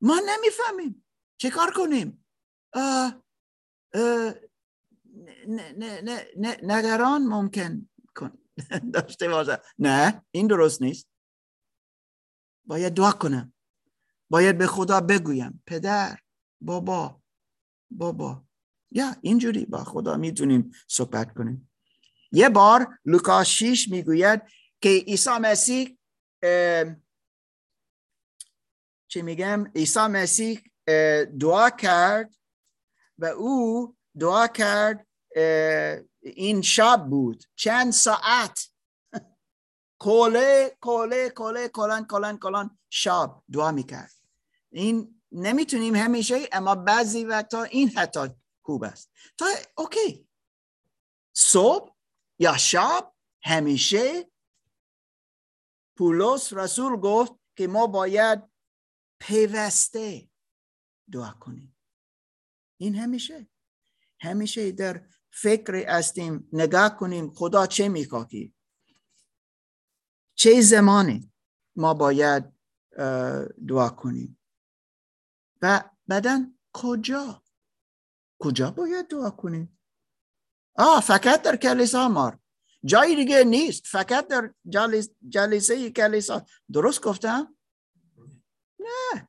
ما 0.00 0.20
نمی‌فهمیم. 0.26 1.06
چه 1.36 1.50
کار 1.50 1.72
کنیم؟ 1.76 2.24
اه 2.72 3.14
نگران 6.62 7.22
ممکن 7.22 7.88
کن. 8.16 8.38
داشته 8.94 9.28
باشه. 9.28 9.60
نه 9.78 10.24
این 10.30 10.46
درست 10.46 10.82
نیست. 10.82 11.08
باید 12.64 12.94
دعا 12.94 13.12
کنم. 13.12 13.52
باید 14.30 14.58
به 14.58 14.66
خدا 14.66 15.00
بگویم. 15.00 15.62
پدر 15.66 16.18
بابا 16.60 17.21
بابا. 17.96 18.44
یا 18.90 19.16
اینجوری 19.20 19.66
با 19.66 19.84
خدا 19.84 20.16
می‌تونیم 20.16 20.72
صحبت 20.88 21.34
کنیم. 21.34 21.70
یه 22.32 22.48
بار 22.48 22.98
لوکاس 23.04 23.46
6 23.46 23.88
می‌گوید 23.88 24.42
که 24.80 24.88
عیسی 24.88 25.30
مسیح 25.30 25.98
چی 29.08 29.22
میگم؟ 29.22 29.64
عیسی 29.74 30.00
مسیح 30.00 30.60
دعا 31.40 31.70
کرد 31.70 32.34
و 33.18 33.24
او 33.24 33.96
دعا 34.20 34.46
کرد 34.46 35.06
این 36.20 36.62
شب 36.62 37.06
بود. 37.10 37.44
چند 37.56 37.92
ساعت؟ 37.92 38.68
کله 39.98 40.76
کله 40.80 41.30
کله 41.30 41.68
کلان 41.68 42.06
کلان 42.06 42.38
کلان 42.38 42.78
شب 42.90 43.42
دعا 43.52 43.72
می‌کرد. 43.72 44.12
این 44.70 45.21
نمی‌تونیم 45.32 45.94
همیشه 45.94 46.48
اما 46.52 46.74
بعضی 46.74 47.24
وقتا 47.24 47.62
این 47.62 47.88
حتی 47.88 48.20
خوب 48.62 48.84
است. 48.84 49.10
تا 49.38 49.46
اوکی. 49.76 50.28
صبح 51.32 51.96
یا 52.38 52.56
شب 52.56 53.12
همیشه 53.42 54.30
پولس 55.96 56.52
رسول 56.52 56.96
گفت 56.96 57.32
که 57.56 57.66
ما 57.66 57.86
باید 57.86 58.42
پیوسته 59.20 60.30
دعا 61.12 61.32
کنیم. 61.32 61.76
این 62.76 62.94
همیشه. 62.94 63.48
همیشه 64.20 64.72
در 64.72 65.06
فکر 65.30 65.74
هستیم 65.88 66.48
نگاه 66.52 66.96
کنیم 66.96 67.30
خدا 67.34 67.66
چه 67.66 67.88
می‌خواهی؟ 67.88 68.54
چه 70.34 70.60
زمانی 70.60 71.32
ما 71.76 71.94
باید 71.94 72.52
دعا 73.68 73.88
کنیم؟ 73.88 74.38
و 75.62 75.90
بعدا 76.06 76.46
کجا؟ 76.72 77.42
کجا 78.38 78.70
باید 78.70 79.08
دعا 79.08 79.30
کنیم 79.30 79.78
آه 80.76 81.00
فقط 81.00 81.42
در 81.42 81.56
کلیسا 81.56 82.08
مار. 82.08 82.38
جای 82.84 83.16
دیگه 83.16 83.44
نیست. 83.44 83.86
فقط 83.86 84.28
در 84.28 84.54
جلس، 84.68 85.08
جلسه 85.28 85.90
کلیسا. 85.90 86.46
درست 86.72 87.02
گفتم؟ 87.02 87.56
نه. 88.78 89.28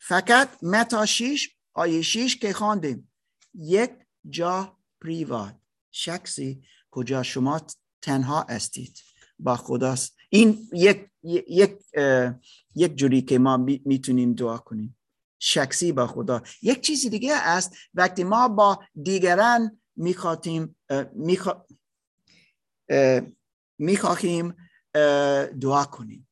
فقط 0.00 0.64
متا 0.64 1.06
شیش 1.06 1.56
آیه 1.72 2.02
شیش 2.02 2.36
که 2.36 2.52
خواندیم. 2.52 3.12
یک 3.54 3.90
جا 4.30 4.78
پریوات 5.00 5.54
شخصی 5.90 6.62
کجا 6.90 7.22
شما 7.22 7.60
تنها 8.02 8.42
استید 8.42 8.98
با 9.38 9.56
خداست. 9.56 10.16
این 10.28 10.68
یک 10.72 11.10
یک 11.22 11.78
یک 12.74 12.94
جوری 12.94 13.22
که 13.22 13.38
ما 13.38 13.56
می‌تونیم 13.56 14.34
دعا 14.34 14.58
کنیم. 14.58 14.98
شخصی 15.38 15.92
با 15.92 16.06
خدا. 16.06 16.42
یک 16.62 16.80
چیزی 16.80 17.10
دیگه 17.10 17.34
است 17.34 17.76
وقتی 17.94 18.24
ما 18.24 18.48
با 18.48 18.84
دیگران 19.02 19.80
میخواتیم 19.96 20.76
می‌خواهیم 23.78 24.56
دعا 25.60 25.84
کنیم. 25.84 26.28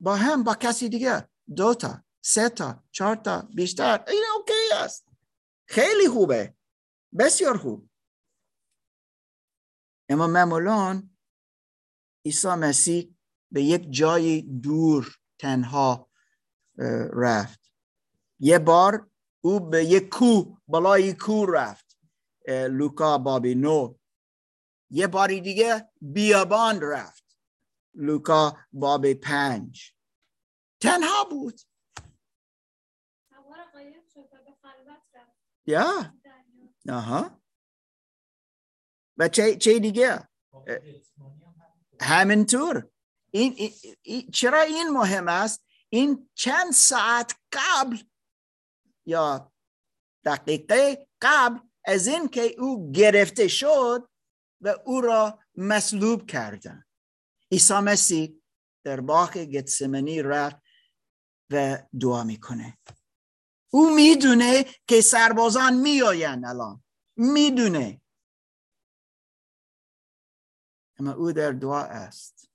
با 0.00 0.16
هم 0.16 0.44
با 0.44 0.54
کسی 0.54 0.88
دیگه. 0.88 1.28
دوتا 1.56 2.04
سه 2.24 2.48
تا 2.48 2.84
چهار 2.90 3.16
تا 3.16 3.48
بیشتر. 3.54 4.04
این 4.08 4.24
اوکی 4.36 4.74
است. 4.84 5.08
خیلی 5.68 6.08
خوبه. 6.08 6.54
بسیار 7.18 7.56
خوب. 7.56 7.88
اما 10.08 10.26
معمولا 10.26 11.02
عیسی 12.26 12.48
مسیح 12.48 13.14
به 13.52 13.62
یک 13.62 13.86
جای 13.90 14.42
دور 14.42 15.17
تنها 15.38 16.10
رفت. 17.12 17.72
یه 18.38 18.58
بار 18.58 19.10
او 19.40 19.60
به 19.60 19.84
یک 19.84 20.08
کو 20.08 20.56
بالای 20.68 21.12
کو 21.12 21.46
رفت. 21.46 21.98
لوکا 22.48 23.18
بابی 23.18 23.54
نو. 23.54 23.94
یه 24.90 25.06
باری 25.06 25.40
دیگه 25.40 25.90
بیابان 26.00 26.80
رفت. 26.82 27.36
لوکا 27.94 28.56
باب 28.72 29.12
پنج. 29.12 29.94
تنها 30.80 31.24
بود. 31.30 31.60
یا؟ 35.66 36.14
آها. 36.88 37.40
و 39.18 39.28
چه, 39.28 39.56
چه 39.56 39.78
دیگه؟ 39.78 40.28
همینطور. 42.00 42.90
این, 43.30 43.72
این, 44.02 44.30
چرا 44.30 44.60
این 44.60 44.90
مهم 44.90 45.28
است؟ 45.28 45.64
این 45.88 46.30
چند 46.34 46.72
ساعت 46.72 47.34
قبل 47.52 47.98
یا 49.06 49.52
دقیقه 50.24 51.08
قبل 51.22 51.58
از 51.84 52.06
این 52.06 52.28
که 52.28 52.54
او 52.60 52.92
گرفته 52.92 53.48
شد 53.48 54.08
و 54.60 54.74
او 54.84 55.00
را 55.00 55.38
مسلوب 55.54 56.26
کردن 56.30 56.84
عیسی 57.52 57.74
مسیح 57.74 58.42
در 58.84 59.00
باغ 59.00 59.32
گتسمنی 59.36 60.22
رفت 60.22 60.56
و 61.50 61.82
دعا 62.00 62.24
می‌کنه. 62.24 62.78
او 63.72 63.94
می‌دونه 63.94 64.64
که 64.86 65.00
سربازان 65.00 65.74
میآیند 65.74 66.44
الان. 66.46 66.84
می‌دونه. 67.16 68.00
اما 70.98 71.12
او 71.12 71.32
در 71.32 71.52
دعا 71.52 71.82
است. 71.82 72.47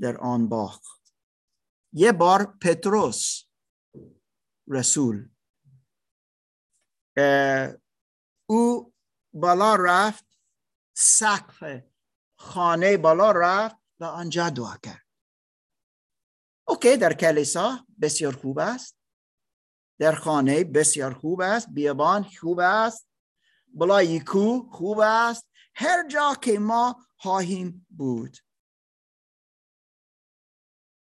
در 0.00 0.16
آن 0.16 0.48
باغ. 0.48 0.80
یه 1.92 2.12
بار 2.12 2.58
پتروس 2.60 3.42
رسول 4.68 5.28
او 8.46 8.92
بالا 9.32 9.76
رفت 9.76 10.24
سقف 10.96 11.82
خانه 12.38 12.96
بالا 12.96 13.32
رفت 13.32 13.76
و 14.00 14.04
آنجا 14.04 14.50
دعا 14.50 14.76
کرد. 14.76 15.06
اوکی 16.68 16.96
در 16.96 17.12
کلیسا 17.12 17.86
بسیار 18.00 18.36
خوب 18.36 18.58
است. 18.58 18.96
در 19.98 20.14
خانه 20.14 20.64
بسیار 20.64 21.14
خوب 21.14 21.40
است. 21.40 21.68
بیابان 21.68 22.22
خوب 22.22 22.60
است. 22.60 23.08
بلای 23.68 24.20
کو 24.20 24.70
خوب 24.70 24.98
است. 24.98 25.48
هر 25.74 26.08
جا 26.08 26.34
که 26.42 26.58
ما 26.58 27.06
خواهیم 27.16 27.86
بود. 27.90 28.36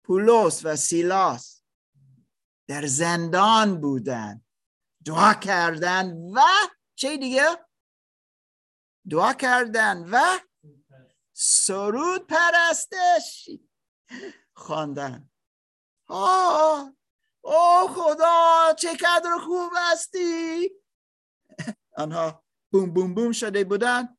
پولس 0.04 0.66
و 0.66 0.76
سیلاس 0.76 1.64
در 2.68 2.86
زندان 2.86 3.82
بودند 3.82 4.46
دعا 5.06 5.34
کردن 5.34 6.14
و 6.14 6.42
چه 6.96 7.18
دیگه؟ 7.18 7.66
دعا 9.10 9.34
کردن 9.34 10.10
و 10.12 10.40
سرود 11.34 12.28
پرستش 12.28 13.50
خواندن. 14.54 15.30
آه 16.08 16.94
او 17.42 17.88
خدا 17.88 18.74
چه 18.78 18.94
قدر 18.94 19.38
خوب 19.46 19.72
هستی. 19.76 20.70
آنها 21.98 22.44
بوم 22.72 22.94
بوم 22.94 23.14
بوم 23.14 23.32
شده 23.32 23.64
بودن 23.64 24.18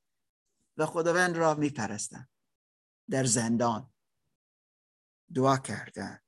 و 0.76 0.86
خداوند 0.86 1.36
را 1.36 1.54
میپرستن 1.54 2.28
در 3.10 3.24
زندان. 3.24 3.89
دعا 5.34 5.56
کردن. 5.56 6.20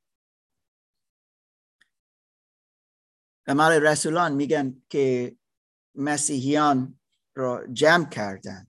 اعمال 3.46 3.72
رسولان 3.72 4.32
میگن 4.32 4.82
که 4.88 5.36
مسیحیان 5.94 7.00
را 7.34 7.66
جمع 7.66 8.08
کردن. 8.08 8.66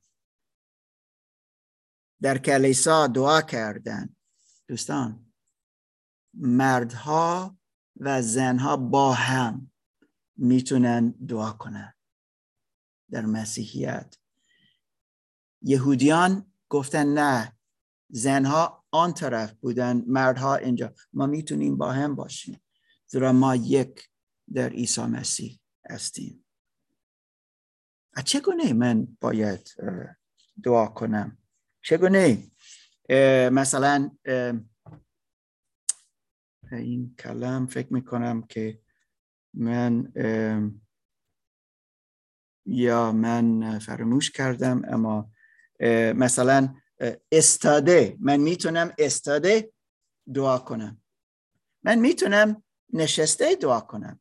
در 2.21 2.37
کلیسا 2.37 3.07
دعا 3.07 3.41
کردن. 3.41 4.15
دوستان 4.67 5.33
مردها 6.33 7.57
و 7.95 8.21
زنها 8.21 8.77
با 8.77 9.13
هم 9.13 9.71
می‌تونن 10.35 11.09
دعا 11.09 11.51
کنن 11.51 11.93
در 13.11 13.25
مسیحیت. 13.25 14.15
یهودیان 15.61 16.53
گفتن 16.69 17.13
نه 17.13 17.57
زنها 18.09 18.82
آن 18.93 19.13
طرف 19.13 19.53
بودن 19.53 20.03
مردها 20.07 20.55
اینجا. 20.55 20.93
ما 21.13 21.25
می‌تونیم 21.25 21.77
با 21.77 21.91
هم 21.91 22.15
باشیم 22.15 22.61
زیرا 23.07 23.33
ما 23.33 23.55
یک 23.55 24.09
در 24.53 24.69
عیسی 24.69 25.01
مسیح 25.01 25.59
هستیم. 25.89 26.45
چگونه 28.25 28.73
من 28.73 29.17
باید 29.21 29.69
دعا 30.63 30.87
کنم؟ 30.87 31.37
چگونه؟ 31.81 32.51
مثلا 33.51 34.11
این 36.71 37.15
کلم 37.19 37.67
فکر 37.67 37.93
می‌کنم 37.93 38.41
که 38.41 38.79
من 39.53 40.13
یا 42.65 43.11
من 43.11 43.79
فراموش 43.79 44.31
کردم 44.31 44.81
اما 44.87 45.31
مثلا 46.15 46.75
استاده. 47.31 48.17
من 48.19 48.37
می‌تونم 48.37 48.93
استاده 48.97 49.73
دعا 50.33 50.57
کنم. 50.57 51.01
من 51.83 51.99
می‌تونم 51.99 52.63
نشسته 52.93 53.55
دعا 53.55 53.79
کنم. 53.79 54.19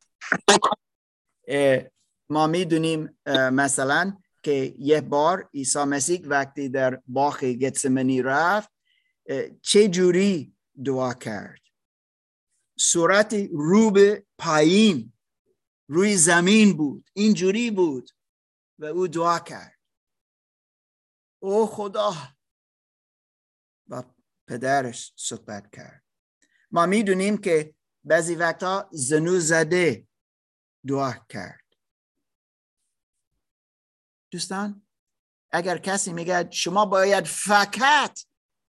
ما 2.29 2.47
می‌دونیم 2.47 3.19
مثلا 3.51 4.17
که 4.43 4.75
یه 4.79 5.01
بار 5.01 5.49
عیسی 5.53 5.83
مسیح 5.83 6.21
وقتی 6.27 6.69
در 6.69 7.01
باغ 7.07 7.43
گتسمنی 7.43 8.21
رفت 8.21 8.69
چه 9.61 9.87
جوری 9.87 10.55
دعا 10.85 11.13
کرد؟ 11.13 11.59
صورت 12.79 13.33
رو 13.51 13.91
به 13.91 14.25
پایین 14.37 15.13
روی 15.87 16.17
زمین 16.17 16.77
بود 16.77 17.09
اینجوری 17.13 17.71
بود 17.71 18.09
و 18.79 18.85
او 18.85 19.07
دعا 19.07 19.39
کرد. 19.39 19.79
او 21.39 21.67
خدا 21.67 22.13
و 23.87 24.03
پدرش 24.47 25.13
صحبت 25.15 25.71
کرد. 25.71 26.03
ما 26.71 26.85
می‌دونیم 26.85 27.37
که 27.37 27.75
بعضی 28.03 28.35
وقتا 28.35 28.89
زنو 28.91 29.39
زده 29.39 30.07
دعا 30.87 31.13
کرد. 31.29 31.63
دوستان 34.31 34.87
اگر 35.51 35.77
کسی 35.77 36.13
میگه 36.13 36.51
شما 36.51 36.85
باید 36.85 37.23
فقط 37.23 38.19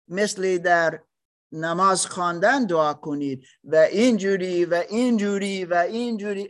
مثل 0.07 0.57
در 0.57 1.03
نماز 1.51 2.05
خواندن 2.05 2.65
دعا 2.65 2.93
کنید 2.93 3.45
و 3.63 3.75
اینجوری 3.75 4.65
و 4.65 4.73
اینجوری 4.89 5.65
و 5.65 5.73
اینجوری 5.73 6.49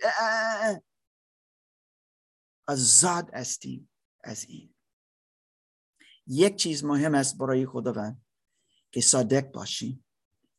آزاد 2.67 3.33
هستیم 3.33 3.89
از 4.23 4.45
این. 4.45 4.73
یک 6.27 6.55
چیز 6.55 6.83
مهم 6.83 7.15
است 7.15 7.37
برای 7.37 7.65
خداوند. 7.65 8.22
که 8.93 9.01
صادق 9.01 9.51
باشیم. 9.51 10.05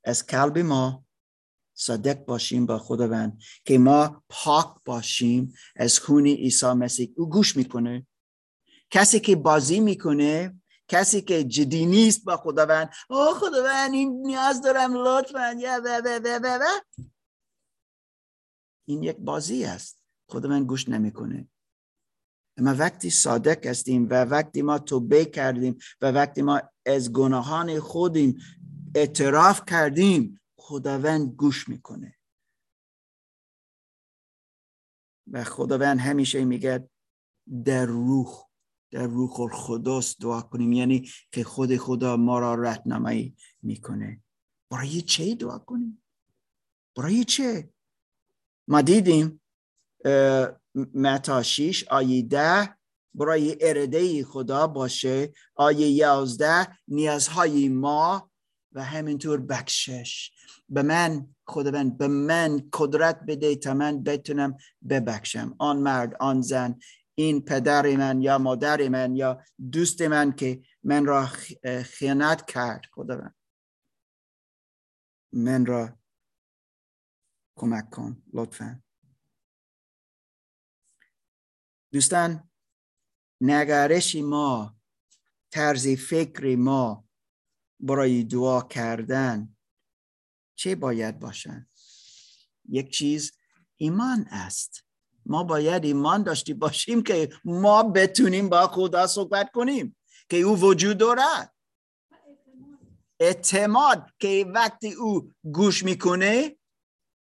از 0.05 0.27
قلب 0.27 0.59
ما 0.59 1.05
صادق 1.75 2.25
باشیم 2.25 2.67
با 2.67 2.79
خداوند 2.79 3.41
که 3.65 3.79
ما 3.79 4.23
پاک 4.29 4.77
باشیم. 4.85 5.55
از 5.77 5.99
خون 5.99 6.27
عیسی 6.27 6.67
مسیح 6.67 7.13
او 7.17 7.29
گوش 7.29 7.57
می‌کنه. 7.57 8.07
کسی 8.91 9.21
که 9.21 9.37
بازی 9.37 9.81
می‌کنه 9.81 10.61
کسی 10.89 11.23
که 11.23 11.45
جدی 11.45 11.87
نیست 11.87 12.25
با 12.25 12.37
خداوند. 12.37 12.91
او 13.11 13.35
خداوند 13.35 13.93
این 13.93 14.23
نیاز 14.27 14.63
دارم 14.63 14.95
لطفا. 14.95 15.53
یا 15.59 15.81
این 18.87 19.03
یک 19.03 19.17
بازی 19.17 19.65
است. 19.65 20.03
خداوند 20.29 20.67
گوش 20.67 20.89
نمی‌کنه. 20.89 21.49
اما 22.57 22.75
وقتی 22.75 23.11
صادق 23.11 23.67
هستیم 23.67 24.09
و 24.11 24.25
وقتی 24.25 24.63
ما 24.63 24.79
توبه 24.79 25.25
کردیم 25.25 25.79
و 26.01 26.11
وقتی 26.11 26.43
ما 26.43 26.63
از 26.87 27.13
گناهان 27.13 27.81
خودیم 27.81 28.39
اعتراف 28.95 29.63
کردیم 29.65 30.41
خداوند 30.59 31.29
گوش 31.29 31.69
می‌کنه. 31.69 32.17
و 35.33 35.45
خداوند 35.45 35.99
همیشه 35.99 36.45
میگه 36.45 36.91
در 37.65 37.87
روح 37.87 38.45
در 38.91 39.07
روح 39.07 39.41
القدس 39.41 40.19
دعا 40.19 40.41
کنیم. 40.41 40.73
یعنی 40.73 41.11
که 41.33 41.45
خود 41.45 41.77
خدا 41.77 42.17
ما 42.17 42.39
را 42.39 42.55
رهنمایی 42.55 43.37
می‌کنه. 43.63 44.23
برای 44.71 45.03
چه 45.03 45.35
دعا 45.35 45.59
کنیم؟ 45.59 46.03
برای 46.97 47.25
چه 47.25 47.71
ما 48.69 48.81
دیدیم 48.81 49.41
متا 50.95 51.43
شیش 51.43 51.89
آیه 51.89 52.23
ده 52.23 52.77
برای 53.15 53.57
اراده 53.61 54.25
خدا 54.25 54.67
باشه. 54.67 55.33
آیه 55.55 55.89
یازده 55.89 56.79
نیازهای 56.89 57.69
ما 57.69 58.31
و 58.73 58.85
همینطور 58.85 59.41
بخشش. 59.41 60.31
به 60.69 60.83
من 60.83 61.29
خداوند 61.47 61.99
به 61.99 62.09
من 62.09 62.69
قدرت 62.73 63.21
بده 63.29 63.57
تا 63.57 63.75
من 63.75 64.03
بتونم 64.03 64.57
ببخشم. 64.89 65.55
آن 65.59 65.77
مرد 65.77 66.17
آن 66.21 66.41
زن 66.41 66.79
این 67.15 67.41
پدر 67.41 67.97
من 67.97 68.23
یا 68.23 68.39
مادر 68.39 68.89
من 68.89 69.17
یا 69.17 69.43
دوست 69.73 70.03
من 70.03 70.33
که 70.33 70.63
من 70.83 71.07
را 71.07 71.27
خیانت 71.85 72.47
کرد 72.47 72.85
خداوند. 72.93 73.35
من 75.33 75.67
را 75.67 75.99
کمک 77.57 77.91
کن 77.91 78.23
لطفا. 78.33 78.83
دوستان 81.93 82.51
نگارش 83.45 84.17
ما 84.17 84.77
طرز 85.51 85.89
فکر 85.89 86.57
ما 86.57 87.05
برای 87.81 88.25
دعا 88.25 88.61
کردن 88.63 89.57
چه 90.55 90.75
باید 90.75 91.19
باشن؟ 91.19 91.69
یک 92.69 92.91
چیز 92.91 93.33
ایمان 93.77 94.27
است. 94.31 94.85
ما 95.27 95.45
باید 95.45 95.85
ایمان 95.85 96.23
داشتی 96.23 96.55
باشیم 96.55 97.03
که 97.03 97.29
ما 97.45 97.83
بتونیم 97.83 98.49
با 98.49 98.67
خدا 98.67 99.07
صحبت 99.07 99.51
کنیم 99.51 99.97
که 100.29 100.37
او 100.37 100.61
وجود 100.61 100.99
دارد. 100.99 101.55
اعتماد 103.21 104.11
که 104.19 104.47
وقتی 104.55 104.93
او 104.93 105.33
گوش 105.53 105.83
می‌کنه 105.83 106.59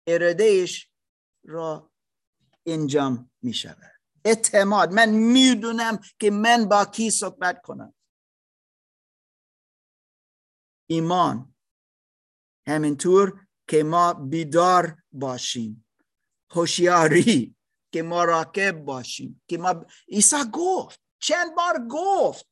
ارادهش 0.07 0.91
را 1.45 1.91
انجام 2.67 3.31
می 3.43 3.53
شود 3.55 4.00
اعتماد. 4.25 4.93
من 4.93 5.09
می‌دونم 5.09 6.01
که 6.19 6.31
من 6.31 6.69
با 6.69 6.85
کی 6.85 7.11
صحبت 7.11 7.63
کنم. 7.63 7.95
ایمان. 10.87 11.55
همینطور 12.67 13.47
که 13.69 13.83
ما 13.83 14.13
بیدار 14.13 15.03
باشیم. 15.13 15.87
هوشیاری. 16.51 17.57
که 17.93 18.03
مراقب 18.03 18.85
باشیم. 18.85 19.43
که 19.49 19.59
ما 19.59 19.87
عیسی 20.09 20.37
گفت. 20.53 21.01
چند 21.19 21.55
بار 21.57 21.87
گفت. 21.91 22.49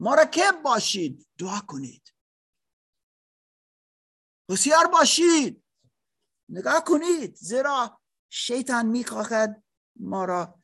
مراقب 0.00 0.62
باشید. 0.64 1.26
دعا 1.38 1.60
کنید. 1.60 2.14
هوشیار 4.48 4.86
باشید. 4.86 5.64
نگاه 6.48 6.84
کنید. 6.84 7.34
زیرا 7.34 8.00
شیطان 8.28 8.86
می‌خواهد 8.86 9.64
ما 9.96 10.24
را 10.24 10.62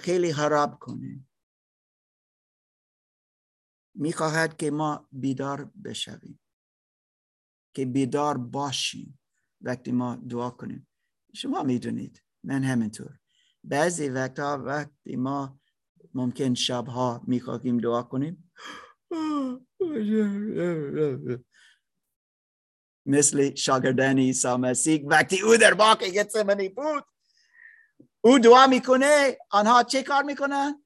خیلی 0.00 0.32
خراب 0.32 0.78
کنه. 0.78 1.26
می‌خواهد 3.94 4.56
که 4.56 4.70
ما 4.70 5.08
بیدار 5.12 5.70
بشویم. 5.84 6.40
که 7.74 7.86
بیدار 7.86 8.38
باشیم 8.38 9.18
وقتی 9.60 9.92
ما 9.92 10.16
دعا 10.16 10.50
کنیم. 10.50 10.88
شما 11.34 11.62
می‌دونید 11.62 12.22
من 12.44 12.64
همینطور. 12.64 13.18
بعضی 13.64 14.08
وقتا 14.08 14.62
وقتی 14.64 15.16
ما 15.16 15.60
ممکن 16.14 16.54
شبها 16.54 17.24
می‌خواهیم 17.26 17.78
دعا 17.78 18.02
کنیم. 18.02 18.52
مثل 23.06 23.54
شاگردان 23.54 24.18
عیسی 24.18 24.56
مسیح 24.56 25.06
وقتی 25.06 25.42
او 25.42 25.56
در 25.56 25.74
باغ 25.74 25.98
گتسمنی 26.02 26.68
بود 26.68 27.04
او 28.26 28.38
دعا 28.38 28.66
می‌کنه 28.66 29.38
آنها 29.50 29.82
چه 29.82 30.02
کار 30.02 30.22
می‌کنن؟ 30.22 30.84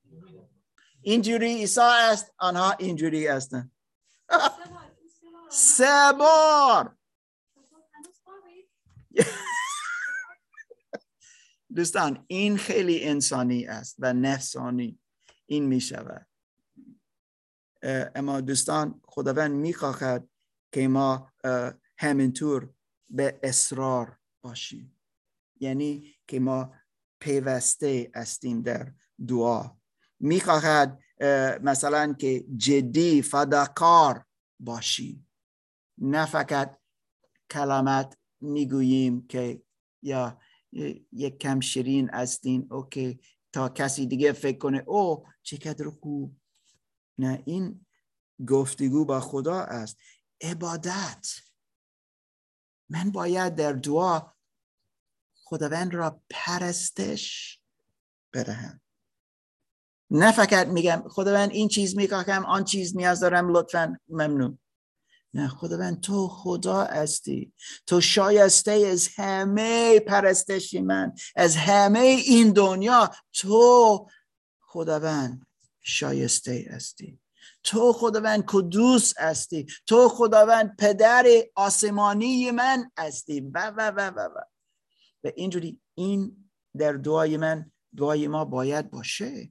اینجوری 1.02 1.54
عیسی 1.54 1.80
است 1.80 2.34
آنها 2.38 2.72
اینجوری 2.72 3.26
هستن. 3.26 3.70
سه 5.50 6.12
بار. 6.18 6.96
دوستان 11.76 12.24
این 12.26 12.58
خیلی 12.58 13.04
انسانی 13.04 13.66
است 13.66 13.96
و 13.98 14.12
نفسانی. 14.12 14.98
این 15.46 15.64
می 15.64 15.80
شود 15.80 16.26
اما 18.14 18.40
دوستان 18.40 19.00
خداوند 19.04 19.52
می 19.52 19.74
خواهد 19.74 20.28
که 20.72 20.88
ما 20.88 21.32
همینطور 21.98 22.70
به 23.10 23.40
اصرار 23.42 24.18
باشیم. 24.42 25.00
یعنی 25.60 26.14
که 26.26 26.40
ما 26.40 26.79
پیوسته 27.20 28.10
استیم 28.14 28.62
در 28.62 28.92
دعا. 29.28 29.70
می‌خواهد 30.20 31.02
مثلا 31.62 32.12
که 32.12 32.44
جدی 32.56 33.22
فداکار 33.22 34.24
باشیم 34.60 35.30
نه 35.98 36.26
فقط 36.26 36.78
کلمات 37.50 38.16
می‌گوییم 38.40 39.26
که 39.26 39.62
یا 40.02 40.40
یک 41.12 41.38
کم 41.38 41.60
شیرین 41.60 42.10
استین 42.10 42.68
اوکی 42.70 43.20
تا 43.52 43.68
کسی 43.68 44.06
دیگه 44.06 44.32
فکر 44.32 44.58
کنه 44.58 44.84
او 44.86 45.26
چقدر 45.42 45.90
خوب. 45.90 46.36
نه 47.18 47.42
این 47.46 47.86
گفتگو 48.46 49.04
با 49.04 49.20
خدا 49.20 49.60
است. 49.60 49.98
عبادت. 50.42 51.28
من 52.90 53.10
باید 53.10 53.54
در 53.54 53.72
دعا 53.72 54.20
خداوند 55.50 55.94
را 55.94 56.20
پرستش 56.30 57.58
بدهم. 58.32 58.80
نه 60.10 60.32
فقط 60.32 60.66
میگم 60.66 61.04
خداوند 61.08 61.50
این 61.50 61.68
چیز 61.68 61.96
می‌خواهم 61.96 62.44
آن 62.44 62.64
چیز 62.64 62.96
نیاز 62.96 63.20
دارم 63.20 63.56
لطفا 63.56 63.96
ممنون. 64.08 64.58
نه 65.34 65.48
خداوند 65.48 66.00
تو 66.00 66.28
خدا 66.28 66.84
هستی. 66.84 67.52
تو 67.86 68.00
شایسته 68.00 68.72
از 68.72 69.08
همه 69.16 70.00
پرستشی 70.00 70.80
من 70.80 71.12
از 71.36 71.56
همه 71.56 71.98
این 71.98 72.52
دنیا. 72.52 73.10
تو 73.32 74.08
خداوند 74.60 75.46
شایسته 75.80 76.66
هستی. 76.70 77.20
تو 77.62 77.92
خداوند 77.92 78.44
کدوس 78.46 79.18
هستی. 79.18 79.66
تو 79.86 80.08
خداوند 80.08 80.76
پدر 80.76 81.26
آسمانی 81.54 82.50
من 82.50 82.90
هستی. 82.98 83.40
و 83.40 83.72
و 83.76 83.90
و 83.96 84.00
و 84.00 84.20
و. 84.20 84.49
و 85.24 85.32
اینجوری 85.36 85.80
این 85.94 86.50
در 86.78 86.92
دعای 86.92 87.36
من 87.36 87.72
دعای 87.96 88.28
ما 88.28 88.44
باید 88.44 88.90
باشه. 88.90 89.50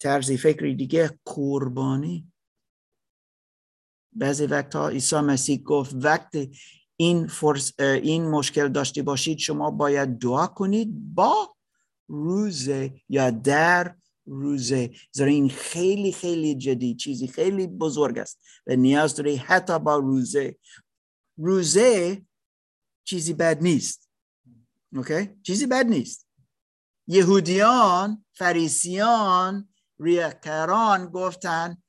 طرزی 0.00 0.36
فکری 0.36 0.74
دیگه 0.74 1.18
قربانی. 1.24 2.32
بعضی 4.12 4.46
وقتها 4.46 4.88
عیسی 4.88 5.16
مسیح 5.16 5.62
گفت 5.62 5.94
وقت 5.94 6.36
این, 6.96 7.26
فرس 7.26 7.80
این 7.80 8.28
مشکل 8.28 8.68
داشته 8.68 9.02
باشید 9.02 9.38
شما 9.38 9.70
باید 9.70 10.18
دعا 10.18 10.46
کنید 10.46 11.14
با 11.14 11.56
روزه 12.08 13.00
یا 13.08 13.30
در 13.30 13.96
روزه. 14.26 14.90
زیرا 15.12 15.28
این 15.28 15.48
خیلی 15.48 16.12
خیلی 16.12 16.54
جدی 16.54 16.94
چیزی 16.94 17.28
خیلی 17.28 17.66
بزرگ 17.66 18.18
است 18.18 18.40
و 18.66 18.76
نیاز 18.76 19.16
داره 19.16 19.36
حتی 19.36 19.78
با 19.78 19.96
روزه. 19.96 20.56
روزه 21.36 22.26
چیزی 23.04 23.34
بد 23.34 23.62
نیست. 23.62 24.10
اوکی 24.92 25.40
چیزی 25.42 25.66
بد 25.66 25.86
نیست. 25.86 26.28
یهودیان 27.06 28.24
فریسیان 28.32 29.68
ریاکران 30.00 31.06
گفتن 31.06 31.82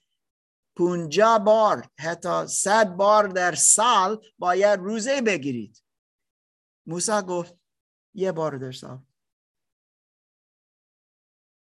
پونجا 0.77 1.39
بار 1.39 1.89
حتی 1.99 2.47
صد 2.47 2.95
بار 2.95 3.27
در 3.27 3.55
سال 3.55 4.25
باید 4.37 4.79
روزه 4.79 5.21
بگیرید. 5.21 5.83
موسی 6.85 7.21
گفت 7.27 7.55
یه 8.13 8.31
بار 8.31 8.57
در 8.57 8.71
سال. 8.71 9.05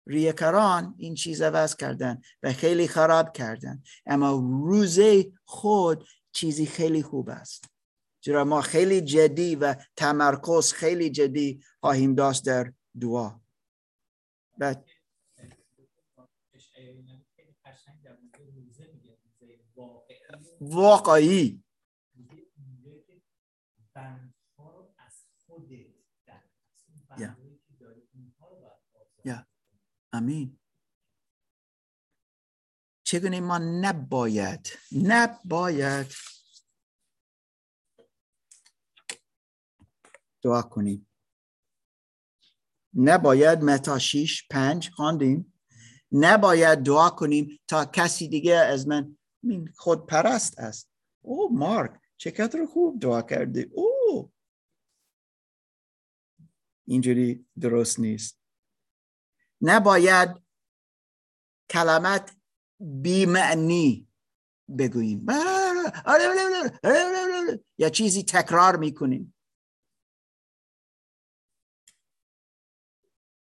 ریاکران 0.08 0.96
این 0.98 1.16
چیز 1.16 1.42
عوض 1.42 1.76
کردن 1.76 2.22
و 2.44 2.54
خیلی 2.54 2.88
خراب 2.88 3.34
کردن. 3.34 3.84
اما 4.06 4.32
روزه 4.66 5.32
خود 5.46 6.08
چیزی 6.32 6.66
خیلی 6.66 7.04
خوب 7.04 7.30
است. 7.30 7.70
چرا 8.20 8.44
ما 8.44 8.62
خیلی 8.62 9.02
جدی 9.02 9.56
و 9.56 9.76
تمرکز 9.96 10.74
خیلی 10.74 11.10
جدی 11.10 11.64
خواهیم 11.80 12.16
داشت 12.16 12.46
در 12.46 12.74
دعا. 13.00 13.40
بعد 14.58 14.86
واقعی. 20.62 21.64
امین 30.14 30.59
چگونه 33.10 33.40
ما 33.40 33.58
نباید 33.58 34.70
نباید 34.92 36.08
دعا 40.42 40.62
کنیم. 40.62 41.08
نباید 42.94 43.64
متا 43.64 44.00
شیش 44.00 44.48
پنج 44.48 44.90
خواندیم. 44.90 45.54
نباید 46.12 46.80
دعا 46.80 47.10
کنیم 47.10 47.60
تا 47.68 47.86
کسی 47.86 48.28
دیگه 48.28 48.56
از 48.56 48.88
من 48.88 49.18
خود 49.76 50.06
پرست 50.06 50.60
است. 50.60 50.92
او 51.22 51.58
مارک 51.58 52.02
چقدر 52.18 52.66
خوب 52.66 53.00
دعا 53.00 53.22
کرده 53.22 53.70
او 53.74 54.32
اینجوری 56.88 57.48
درست 57.60 58.00
نیست. 58.00 58.40
نباید 59.62 60.30
کلمات 61.70 62.39
بیمعنی 62.80 64.08
بگوییم. 64.80 65.26
یا 67.78 67.90
چیزی 67.90 68.24
تکرار 68.24 68.76
می‌کنیم. 68.76 69.36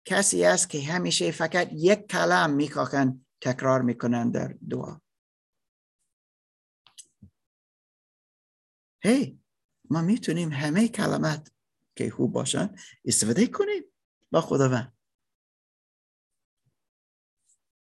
کسی 0.05 0.43
است 0.45 0.69
که 0.69 0.81
همیشه 0.81 1.31
فقط 1.31 1.69
یک 1.71 2.07
کلام 2.07 2.49
می‌خواهند 2.49 3.25
تکرار 3.41 3.81
می‌کنن 3.81 4.31
در 4.31 4.57
دعا. 4.69 4.99
هی 9.03 9.39
ما 9.89 10.01
می‌تونیم 10.01 10.51
همه 10.51 10.87
کلمات 10.87 11.51
که 11.95 12.09
خوب 12.09 12.33
باشن 12.33 12.75
استفاده 13.05 13.47
کنیم 13.47 13.83
با 14.31 14.41
خداوند. 14.41 14.97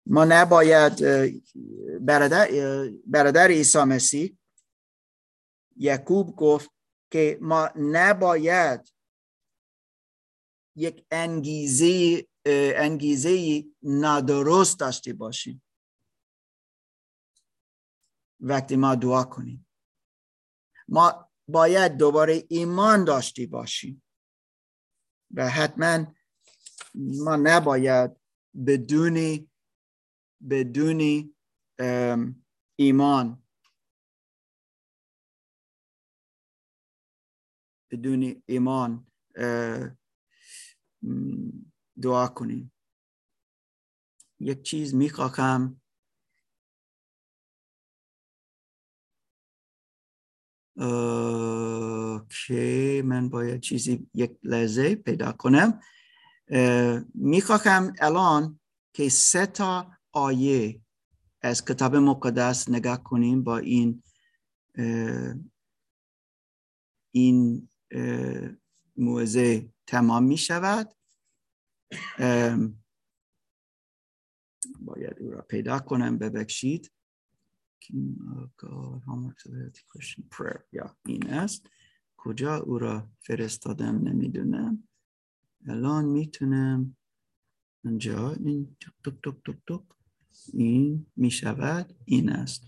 ما 0.10 0.26
نباید 0.26 0.94
برادر, 2.06 2.48
برادر 3.06 3.48
عیسی 3.48 3.84
مسیح 3.84 4.38
یعقوب 5.76 6.36
گفت 6.36 6.72
که 7.12 7.38
ما 7.42 7.70
نباید 7.76 8.94
یک 10.76 11.06
انگیزه 11.12 12.28
انگیزه 12.76 13.64
نادرست 13.84 14.80
داشته 14.80 15.14
باشیم. 15.14 15.64
وقتی 18.40 18.76
ما 18.76 18.96
دعا 18.96 19.24
کنیم. 19.24 19.68
ما 20.88 21.30
باید 21.48 21.98
دوباره 21.98 22.44
ایمان 22.50 23.04
داشته 23.04 23.46
باشیم. 23.46 24.04
و 25.32 25.50
حتما 25.50 26.06
ما 26.96 27.36
نباید 27.36 28.12
بدون 28.68 29.48
بدون 30.50 31.34
ایمان. 32.76 33.44
بدون 37.92 38.44
ایمان 38.46 39.08
دعا 42.02 42.28
کنیم. 42.28 42.74
یک 44.40 44.62
چیز 44.62 44.96
می‌خواهم. 44.96 45.82
اوکی 51.98 53.02
من 53.02 53.30
باید 53.30 53.62
چیزی 53.62 54.10
یک 54.14 54.40
لحظه 54.44 54.96
پیدا 54.96 55.32
کنم. 55.32 55.80
می‌خواهم 57.14 57.94
الان 58.00 58.60
که 58.94 59.10
سه 59.10 59.46
تا 59.46 59.97
آیه 60.18 60.82
از 61.42 61.66
کتاب 61.66 61.96
مقدس 61.96 62.70
نگاه 62.70 63.04
کنیم 63.04 63.44
با 63.44 63.58
این 63.58 64.04
این 67.12 67.70
موزه 68.98 69.70
تمام 69.88 70.24
می 70.24 70.38
شود. 70.38 70.94
باید 74.80 75.20
او 75.20 75.32
را 75.32 75.42
پیدا 75.42 75.80
کنم 75.80 76.18
ببخشید. 76.18 76.92
یا 80.72 80.98
این 81.06 81.30
است. 81.30 81.70
کجا 82.18 82.58
او 82.58 82.80
را 82.80 83.10
فرستادم 83.20 84.08
نمی‌دونم. 84.08 84.88
الان 85.68 86.06
می‌تونم. 86.06 86.98
اینجا. 87.84 88.34
این 88.34 88.78
تک 88.80 89.14
تک 89.24 89.36
تک 89.46 89.56
تک 89.68 89.97
این 90.54 91.06
می‌شود 91.16 91.96
این 92.06 92.30
است. 92.30 92.64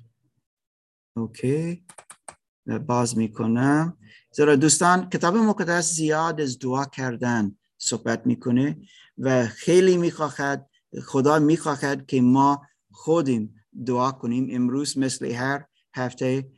اوکی. 1.16 1.86
باز 2.88 3.18
می‌کنم. 3.18 3.98
زیرا 4.32 4.56
دوستان 4.56 5.10
کتاب 5.10 5.36
مقدس 5.36 5.94
زیاد 5.94 6.42
از 6.42 6.60
دعا 6.60 6.86
کردن 6.86 7.58
صحبت 7.78 8.26
می‌کنه 8.28 8.78
و 9.18 9.48
خیلی 9.48 9.98
می‌خواهد 9.98 10.70
خدا 11.04 11.40
می‌خواهد 11.40 12.06
که 12.06 12.22
ما 12.22 12.68
خودیم 12.92 13.56
دعا 13.86 14.12
کنیم. 14.12 14.48
امروز 14.52 14.98
مثل 14.98 15.32
هر 15.32 15.66
هفته 15.96 16.52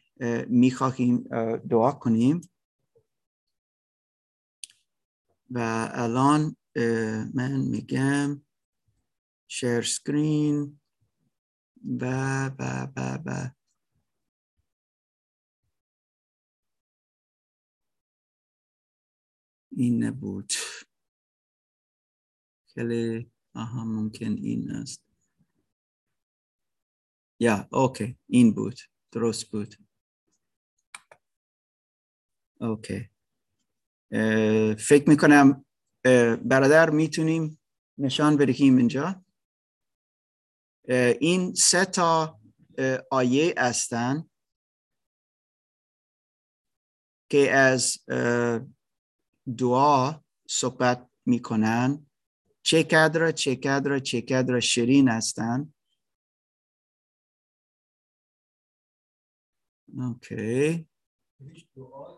می‌خواهیم 0.48 1.24
دعا 1.70 1.92
کنیم. 1.92 2.42
و 5.52 5.90
الان 5.94 6.56
من 7.34 7.60
میگم 7.60 8.42
شیر 9.48 9.82
سکرین. 9.82 10.81
و 11.86 12.06
و 12.48 12.88
و 12.96 13.20
و. 13.26 13.50
این 19.72 20.04
نبود. 20.04 20.54
خیلی 22.74 23.32
آها 23.56 23.86
ممکن 23.86 24.32
این 24.32 24.72
است. 24.72 25.02
یا 27.40 27.68
اوکی 27.72 28.18
این 28.28 28.54
بود. 28.54 28.80
درست 29.12 29.46
بود. 29.52 29.76
اوکی. 32.60 33.10
فکر 34.76 35.10
می‌کنم 35.10 35.66
برادر 36.46 36.90
می‌تونیم 36.90 37.60
نشان 37.98 38.38
بدهیم 38.38 38.78
اینجا. 38.78 39.26
این 41.20 41.54
سه 41.54 41.86
تا 41.86 42.40
آیه 43.12 43.54
هستند 43.58 44.30
که 47.30 47.52
از 47.52 47.98
دعا 49.58 50.14
صحبت 50.50 51.10
می‌کنن. 51.26 52.06
چه 52.64 52.84
کدر 52.84 53.32
چه 53.32 53.56
کدر 53.56 54.00
چه 54.00 54.22
کدر 54.22 54.60
شیرین 54.60 55.10
هستند 55.10 55.74
اوکی. 59.98 60.88
ولی 61.40 61.70
دعا 61.76 62.18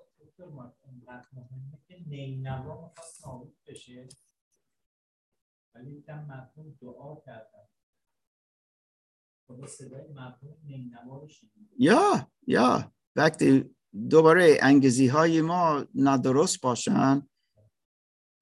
یا 11.79 12.31
یا. 12.47 12.93
وقتی 13.15 13.75
دوباره 14.09 14.57
انگزی 14.61 15.07
های 15.07 15.41
ما 15.41 15.85
ندرست 15.95 16.61
باشن 16.61 17.27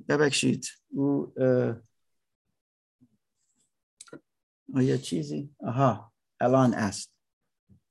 ببخشید. 0.07 0.65
او 0.89 1.33
آیا 4.75 4.97
چیزی؟ 4.97 5.55
آها 5.59 6.13
الان 6.39 6.73
است. 6.73 7.13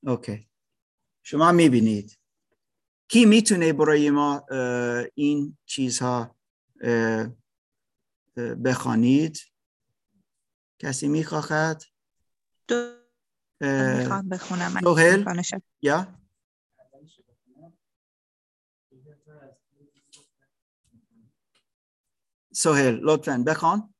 اوکی. 0.07 0.49
شما 1.23 1.53
می‌بینید. 1.53 2.19
کی 3.09 3.25
می‌تونه 3.25 3.73
برای 3.73 4.11
ما 4.11 4.47
این 5.15 5.59
چیزها 5.65 6.37
بخوانید؟ 8.65 9.39
کسی 10.79 11.09
می‌خواهد؟ 11.09 11.83
می‌خوام 13.61 14.29
بخونم 14.29 14.81
سهل 14.85 15.61
یا؟ 15.83 16.07
سهل 22.53 22.99
لطفا 23.03 23.45
بخوان. 23.47 23.95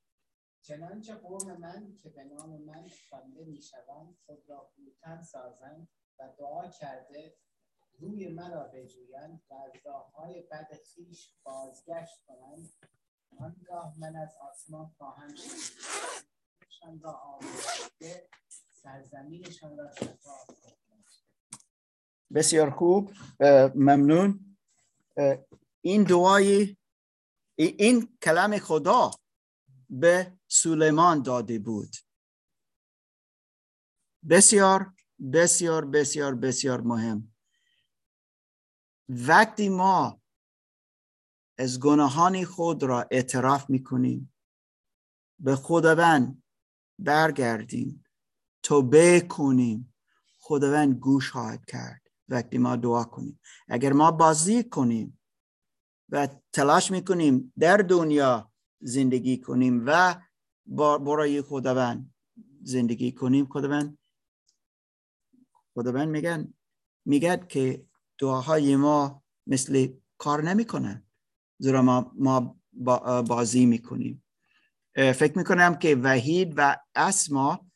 چنانچه 0.63 1.15
قوم 1.15 1.57
من 1.57 1.97
که 2.03 2.09
به 2.09 2.25
نام 2.25 2.63
من 2.63 2.89
خوانده 3.09 3.45
می‌شوند 3.45 4.17
خود 4.27 4.39
را 4.49 4.71
فروتن 4.75 5.23
سازند 5.23 5.89
و 6.19 6.29
دعا 6.39 6.69
کرده 6.69 7.37
روی 7.99 8.29
مرا 8.29 8.69
بجویند 8.75 9.43
و 9.51 9.55
از 9.55 9.73
راههای 9.85 10.43
بد 10.43 10.69
خویش 10.95 11.35
بازگشت 11.43 12.25
کنند. 12.27 12.73
آنگاه 13.39 14.01
من 14.01 14.17
از 14.17 14.37
آسمان 14.51 14.87
خواهم 14.99 15.35
شان 16.69 17.01
را 17.01 17.13
آموزده 17.13 18.29
سرزمینشان 18.83 19.79
را 19.79 19.91
بسیار 22.35 22.71
خوب 22.71 23.13
ممنون. 23.75 24.57
این 25.81 26.05
دعای 26.05 26.77
این 27.57 28.19
کلام 28.23 28.59
خدا 28.59 29.11
به 29.91 30.39
سلیمان 30.49 31.23
داده 31.23 31.59
بود. 31.59 31.97
بسیار 34.31 34.95
بسیار 35.33 35.85
بسیار 35.85 36.35
بسیار 36.35 36.81
مهم. 36.81 37.35
وقتی 39.09 39.69
ما 39.69 40.23
از 41.59 41.81
گناهان 41.81 42.45
خود 42.45 42.83
را 42.83 43.09
اعتراف 43.11 43.71
می‌کنیم 43.71 44.35
به 45.39 45.57
خداوند 45.57 46.43
برگردیم. 46.99 48.05
توبه 48.63 49.21
کنیم 49.21 49.95
خداوند 50.39 50.95
گوش 50.95 51.31
خواهد 51.31 51.65
کرد. 51.65 52.01
وقتی 52.29 52.59
ما 52.59 52.77
دعا 52.77 53.05
کنیم. 53.05 53.41
اگر 53.69 53.93
ما 53.93 54.11
بازی 54.11 54.65
کنیم 54.65 55.19
و 56.09 56.29
تلاش 56.53 56.91
می‌کنیم 56.91 57.53
در 57.59 57.77
دنیا 57.77 58.53
زندگی 58.81 59.39
کنیم 59.39 59.83
و 59.87 60.21
برای 60.99 61.43
خداوند 61.43 62.15
زندگی 62.63 63.13
کنیم 63.13 63.47
خداوند 63.47 63.99
خداوند 65.75 66.09
میگن 66.09 66.55
میگد 67.05 67.49
که 67.49 67.87
دعاهای 68.19 68.77
ما 68.77 69.23
مثل 69.47 69.89
کار 70.19 70.43
نمی‌کنن. 70.43 71.07
زیرا 71.59 71.83
ما, 71.83 72.13
ما 72.15 72.61
بازی 73.23 73.67
می‌کنیم. 73.67 74.25
فکر 74.95 75.39
می‌کنم 75.39 75.75
که 75.75 75.97
وحید 75.97 76.55
و 76.57 76.77
اسما 76.95 77.70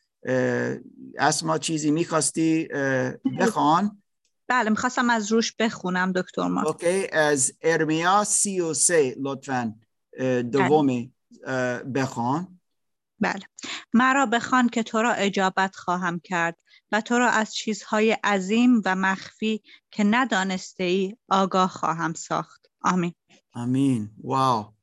اسما 1.18 1.58
چیزی 1.58 1.90
می‌خواستی 1.90 2.68
بخوان. 3.38 4.02
بله 4.48 4.70
می‌خواستم 4.70 5.10
از 5.10 5.32
روش 5.32 5.54
بخونم 5.58 6.12
دکتر 6.12 6.46
ما 6.46 6.62
اوکی 6.62 7.08
از 7.12 7.52
ارمیا 7.62 8.24
سی 8.24 8.60
و 8.60 8.74
سه 8.74 9.16
لطفا 9.20 9.74
دومی 10.52 11.12
بخوان. 11.94 12.60
بله. 13.20 13.42
مرا 13.92 14.26
بخوان 14.26 14.68
که 14.68 14.82
تو 14.82 15.02
را 15.02 15.12
اجابت 15.12 15.76
خواهم 15.76 16.20
کرد 16.20 16.56
و 16.92 17.00
تو 17.00 17.18
را 17.18 17.28
از 17.28 17.54
چیزهای 17.54 18.12
عظیم 18.12 18.82
و 18.84 18.96
مخفی 18.96 19.62
که 19.90 20.04
ندانسته 20.04 20.84
ای 20.84 21.16
آگاه 21.28 21.68
خواهم 21.68 22.14
ساخت. 22.14 22.66
آمین. 22.80 23.14
آمین. 23.52 24.10
واو. 24.24 24.74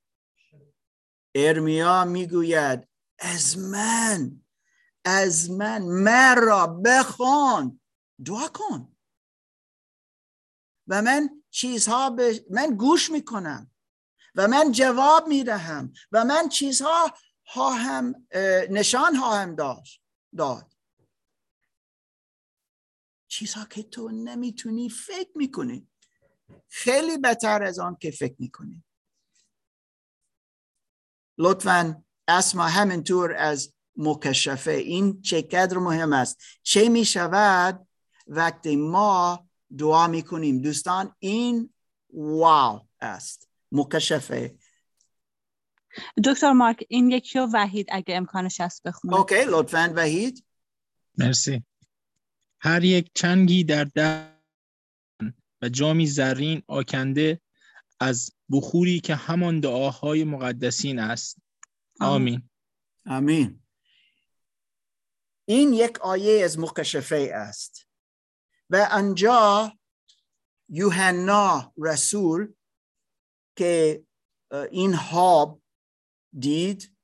ارمیا 1.35 2.05
می‌گوید 2.05 2.87
از 3.19 3.57
من. 3.57 4.41
از 5.05 5.51
من 5.51 5.81
مرا 5.81 6.67
بخوان 6.67 7.81
دعا 8.25 8.47
کن. 8.47 8.97
و 10.87 11.01
من 11.01 11.43
چیزها 11.49 12.09
به 12.09 12.45
من 12.49 12.75
گوش 12.75 13.09
می‌کنم 13.09 13.71
و 14.35 14.47
من 14.47 14.71
جواب 14.71 15.27
می‌دهم 15.27 15.93
و 16.11 16.25
من 16.25 16.49
چیزها 16.49 17.15
هم 17.55 18.27
نشان 18.69 19.19
خواهم 19.19 19.55
داشت 19.55 20.03
داد. 20.37 20.73
چیزها 23.27 23.65
که 23.65 23.83
تو 23.83 24.09
نمی‌تونی 24.09 24.89
فکر 24.89 25.31
می‌کنی. 25.35 25.87
خیلی 26.67 27.17
بهتر 27.17 27.63
از 27.63 27.79
آن 27.79 27.95
که 27.95 28.11
فکر 28.11 28.35
می‌کنیم 28.39 28.85
لطفا 31.37 32.03
اسما 32.27 32.67
همینطور 32.67 33.33
از 33.33 33.73
مکشفه. 33.95 34.71
این 34.71 35.21
چه 35.21 35.41
قدر 35.41 35.77
مهم 35.77 36.13
است. 36.13 36.41
چه 36.63 36.89
می 36.89 37.05
شود؟ 37.05 37.87
وقتی 38.27 38.75
ما 38.75 39.47
دعا 39.77 40.07
می 40.07 40.21
کنیم. 40.21 40.61
دوستان 40.61 41.15
این 41.19 41.73
واو 42.13 42.81
است. 43.01 43.49
مکشفه. 43.71 44.55
دکتر 46.25 46.51
مارک 46.51 46.83
این 46.89 47.11
یکی 47.11 47.39
رو 47.39 47.49
وحید 47.53 47.87
اگه 47.91 48.15
امکانش 48.15 48.61
هست 48.61 48.83
بخونه. 48.83 49.15
اوکی 49.15 49.45
لطفا 49.47 49.93
وحید. 49.95 50.45
مرسی. 51.17 51.63
هر 52.59 52.83
یک 52.83 53.11
چنگی 53.13 53.63
در 53.63 53.83
دهن 53.83 55.33
و 55.61 55.69
جامی 55.69 56.07
زرین 56.07 56.63
آکنده 56.67 57.41
از 57.99 58.31
بخوری 58.51 58.99
که 58.99 59.15
همان 59.15 59.59
دعاهای 59.59 60.23
مقدسین 60.23 60.99
است. 60.99 61.37
آمین. 61.99 62.49
آمین. 63.05 63.63
این 65.51 65.73
یک 65.73 66.01
آیه 66.01 66.43
از 66.43 66.59
مکشفه 66.59 67.31
است. 67.33 67.87
و 68.69 68.87
انجا 68.91 69.73
یوحنا 70.69 71.73
رسول 71.77 72.53
که 73.55 74.03
این 74.71 74.93
هاب 74.93 75.61
دید 76.39 76.97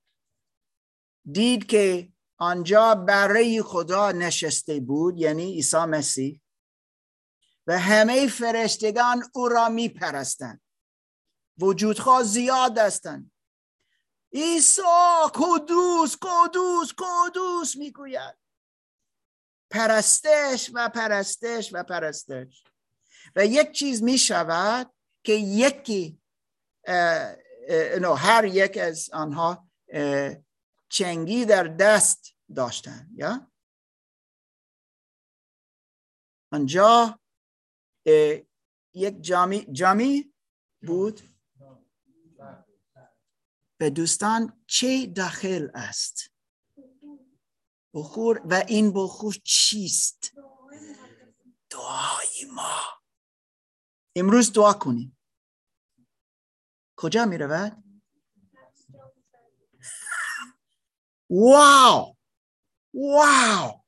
دید 1.32 1.68
که 1.68 2.14
آنجا 2.38 2.96
برای 2.96 3.62
خدا 3.62 4.12
نشسته 4.12 4.80
بود 4.80 5.18
یعنی 5.18 5.54
عیسی 5.54 5.78
مسیح 5.78 6.42
و 7.68 7.80
همه 7.80 8.28
فرشتگان 8.28 9.24
او 9.34 9.48
را 9.48 9.70
می 9.70 9.90
پرستند 9.90 10.62
وجودها 11.60 12.24
زیاد 12.24 12.78
هستند. 12.78 13.32
عیسی 14.34 14.82
کدوس 15.34 16.18
کدوس 16.22 16.94
کدوس 16.98 17.76
می‌گوید. 17.76 18.38
پرستش 19.70 20.72
و 20.74 20.90
پرستش 20.90 21.70
و 21.74 21.84
پرستش. 21.84 22.64
و 23.36 23.46
یک 23.46 23.72
چیز 23.72 24.04
می 24.04 24.18
شود 24.18 24.94
که 25.24 25.34
یکی 25.34 26.22
نو 28.02 28.14
هر 28.14 28.46
یک 28.46 28.78
از 28.78 29.10
آنها 29.14 29.70
چنگی 30.90 31.46
در 31.46 31.64
دست 31.64 32.36
داشتن 32.56 33.10
یا؟ 33.16 33.52
آنجا 36.52 37.20
یک 38.94 39.22
جامی, 39.22 39.68
جامی 39.72 40.34
بود. 40.82 41.37
به 43.78 43.90
دوستان 43.90 44.64
چه 44.68 45.06
داخل 45.06 45.70
است؟ 45.74 46.32
بخور. 47.94 48.42
و 48.46 48.64
این 48.68 48.94
بخور 48.94 49.34
چیست؟ 49.44 50.34
دعای 51.70 52.46
ما. 52.54 52.82
امروز 54.16 54.54
دعا 54.54 54.74
کنیم. 54.74 55.18
کجا 56.96 57.26
می 57.26 57.38
رود؟ 57.38 57.84
واو! 61.30 62.16
واو! 62.94 63.82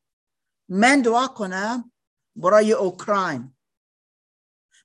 من 0.70 1.02
دعا 1.02 1.28
کنم 1.28 1.92
برای 2.36 2.72
اوکراین. 2.72 3.58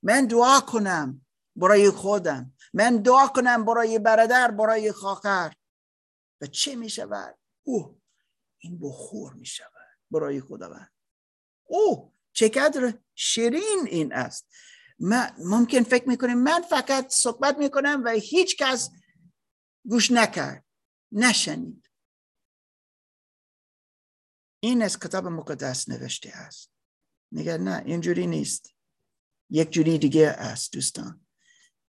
من 0.03 0.27
دعا 0.27 0.59
کنم 0.59 1.25
برای 1.55 1.89
خودم. 1.89 2.54
من 2.75 2.97
دعا 2.97 3.27
کنم 3.27 3.65
برای 3.65 3.99
برادر 3.99 4.51
برای 4.51 4.91
خواهر. 4.91 5.55
و 6.41 6.45
چه 6.45 6.75
می 6.75 6.89
شود؟ 6.89 7.37
او 7.63 8.01
این 8.57 8.79
بخور 8.79 9.33
می 9.33 9.45
شود 9.45 9.97
برای 10.11 10.41
خداوند. 10.41 10.91
او 11.63 12.13
چقدر 12.33 12.93
شیرین 13.15 13.87
این 13.87 14.13
است. 14.13 14.47
من 14.99 15.35
ممکن 15.37 15.83
فکر 15.83 16.09
می‌کنیم 16.09 16.37
من 16.37 16.61
فقط 16.61 17.09
صحبت 17.09 17.57
می‌کنم 17.57 18.01
و 18.05 18.09
هیچ 18.09 18.57
کس 18.57 18.89
گوش 19.89 20.11
نکرد 20.11 20.65
نشنید. 21.11 21.89
این 24.59 24.81
از 24.81 24.99
کتاب 24.99 25.27
مقدس 25.27 25.89
نوشته 25.89 26.29
است. 26.29 26.71
میگه 27.31 27.57
نه 27.57 27.83
اینجوری 27.85 28.27
نیست. 28.27 28.69
یک 29.49 29.71
جوری 29.71 29.97
دیگه 29.97 30.27
است 30.27 30.73
دوستان. 30.73 31.24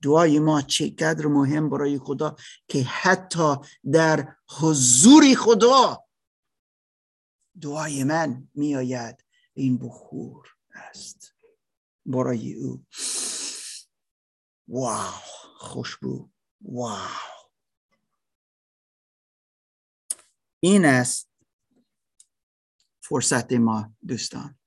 دعای 0.01 0.39
ما 0.39 0.61
چقدر 0.61 1.25
مهم 1.25 1.69
برای 1.69 1.99
خدا 1.99 2.35
که 2.67 2.83
حتی 2.83 3.55
در 3.91 4.35
حضور 4.59 5.23
خدا 5.37 6.05
دعای 7.61 8.03
من 8.03 8.49
میآید. 8.53 9.25
این 9.53 9.77
بخور 9.77 10.47
است 10.75 11.35
برای 12.05 12.53
او. 12.53 12.85
واو 14.67 15.13
خوشبو. 15.57 16.29
واو. 16.61 17.09
این 20.59 20.85
است 20.85 21.29
فرصت 23.03 23.53
ما 23.53 23.93
دوستان. 24.07 24.59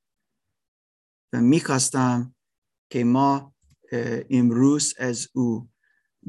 و 1.33 1.41
می‌خواستم 1.41 2.35
که 2.91 3.05
ما 3.05 3.55
امروز 4.31 4.95
از 4.99 5.29
او 5.33 5.69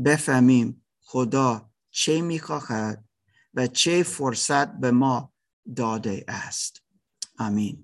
بفهمیم 0.06 0.86
خدا 1.02 1.70
چه 1.92 2.22
می‌خواهد 2.22 3.06
و 3.54 3.68
چه 3.68 4.04
فرصت 4.04 4.80
به 4.80 4.92
ما 4.92 5.34
داده 5.76 6.26
است. 6.28 6.82
آمین. 7.40 7.78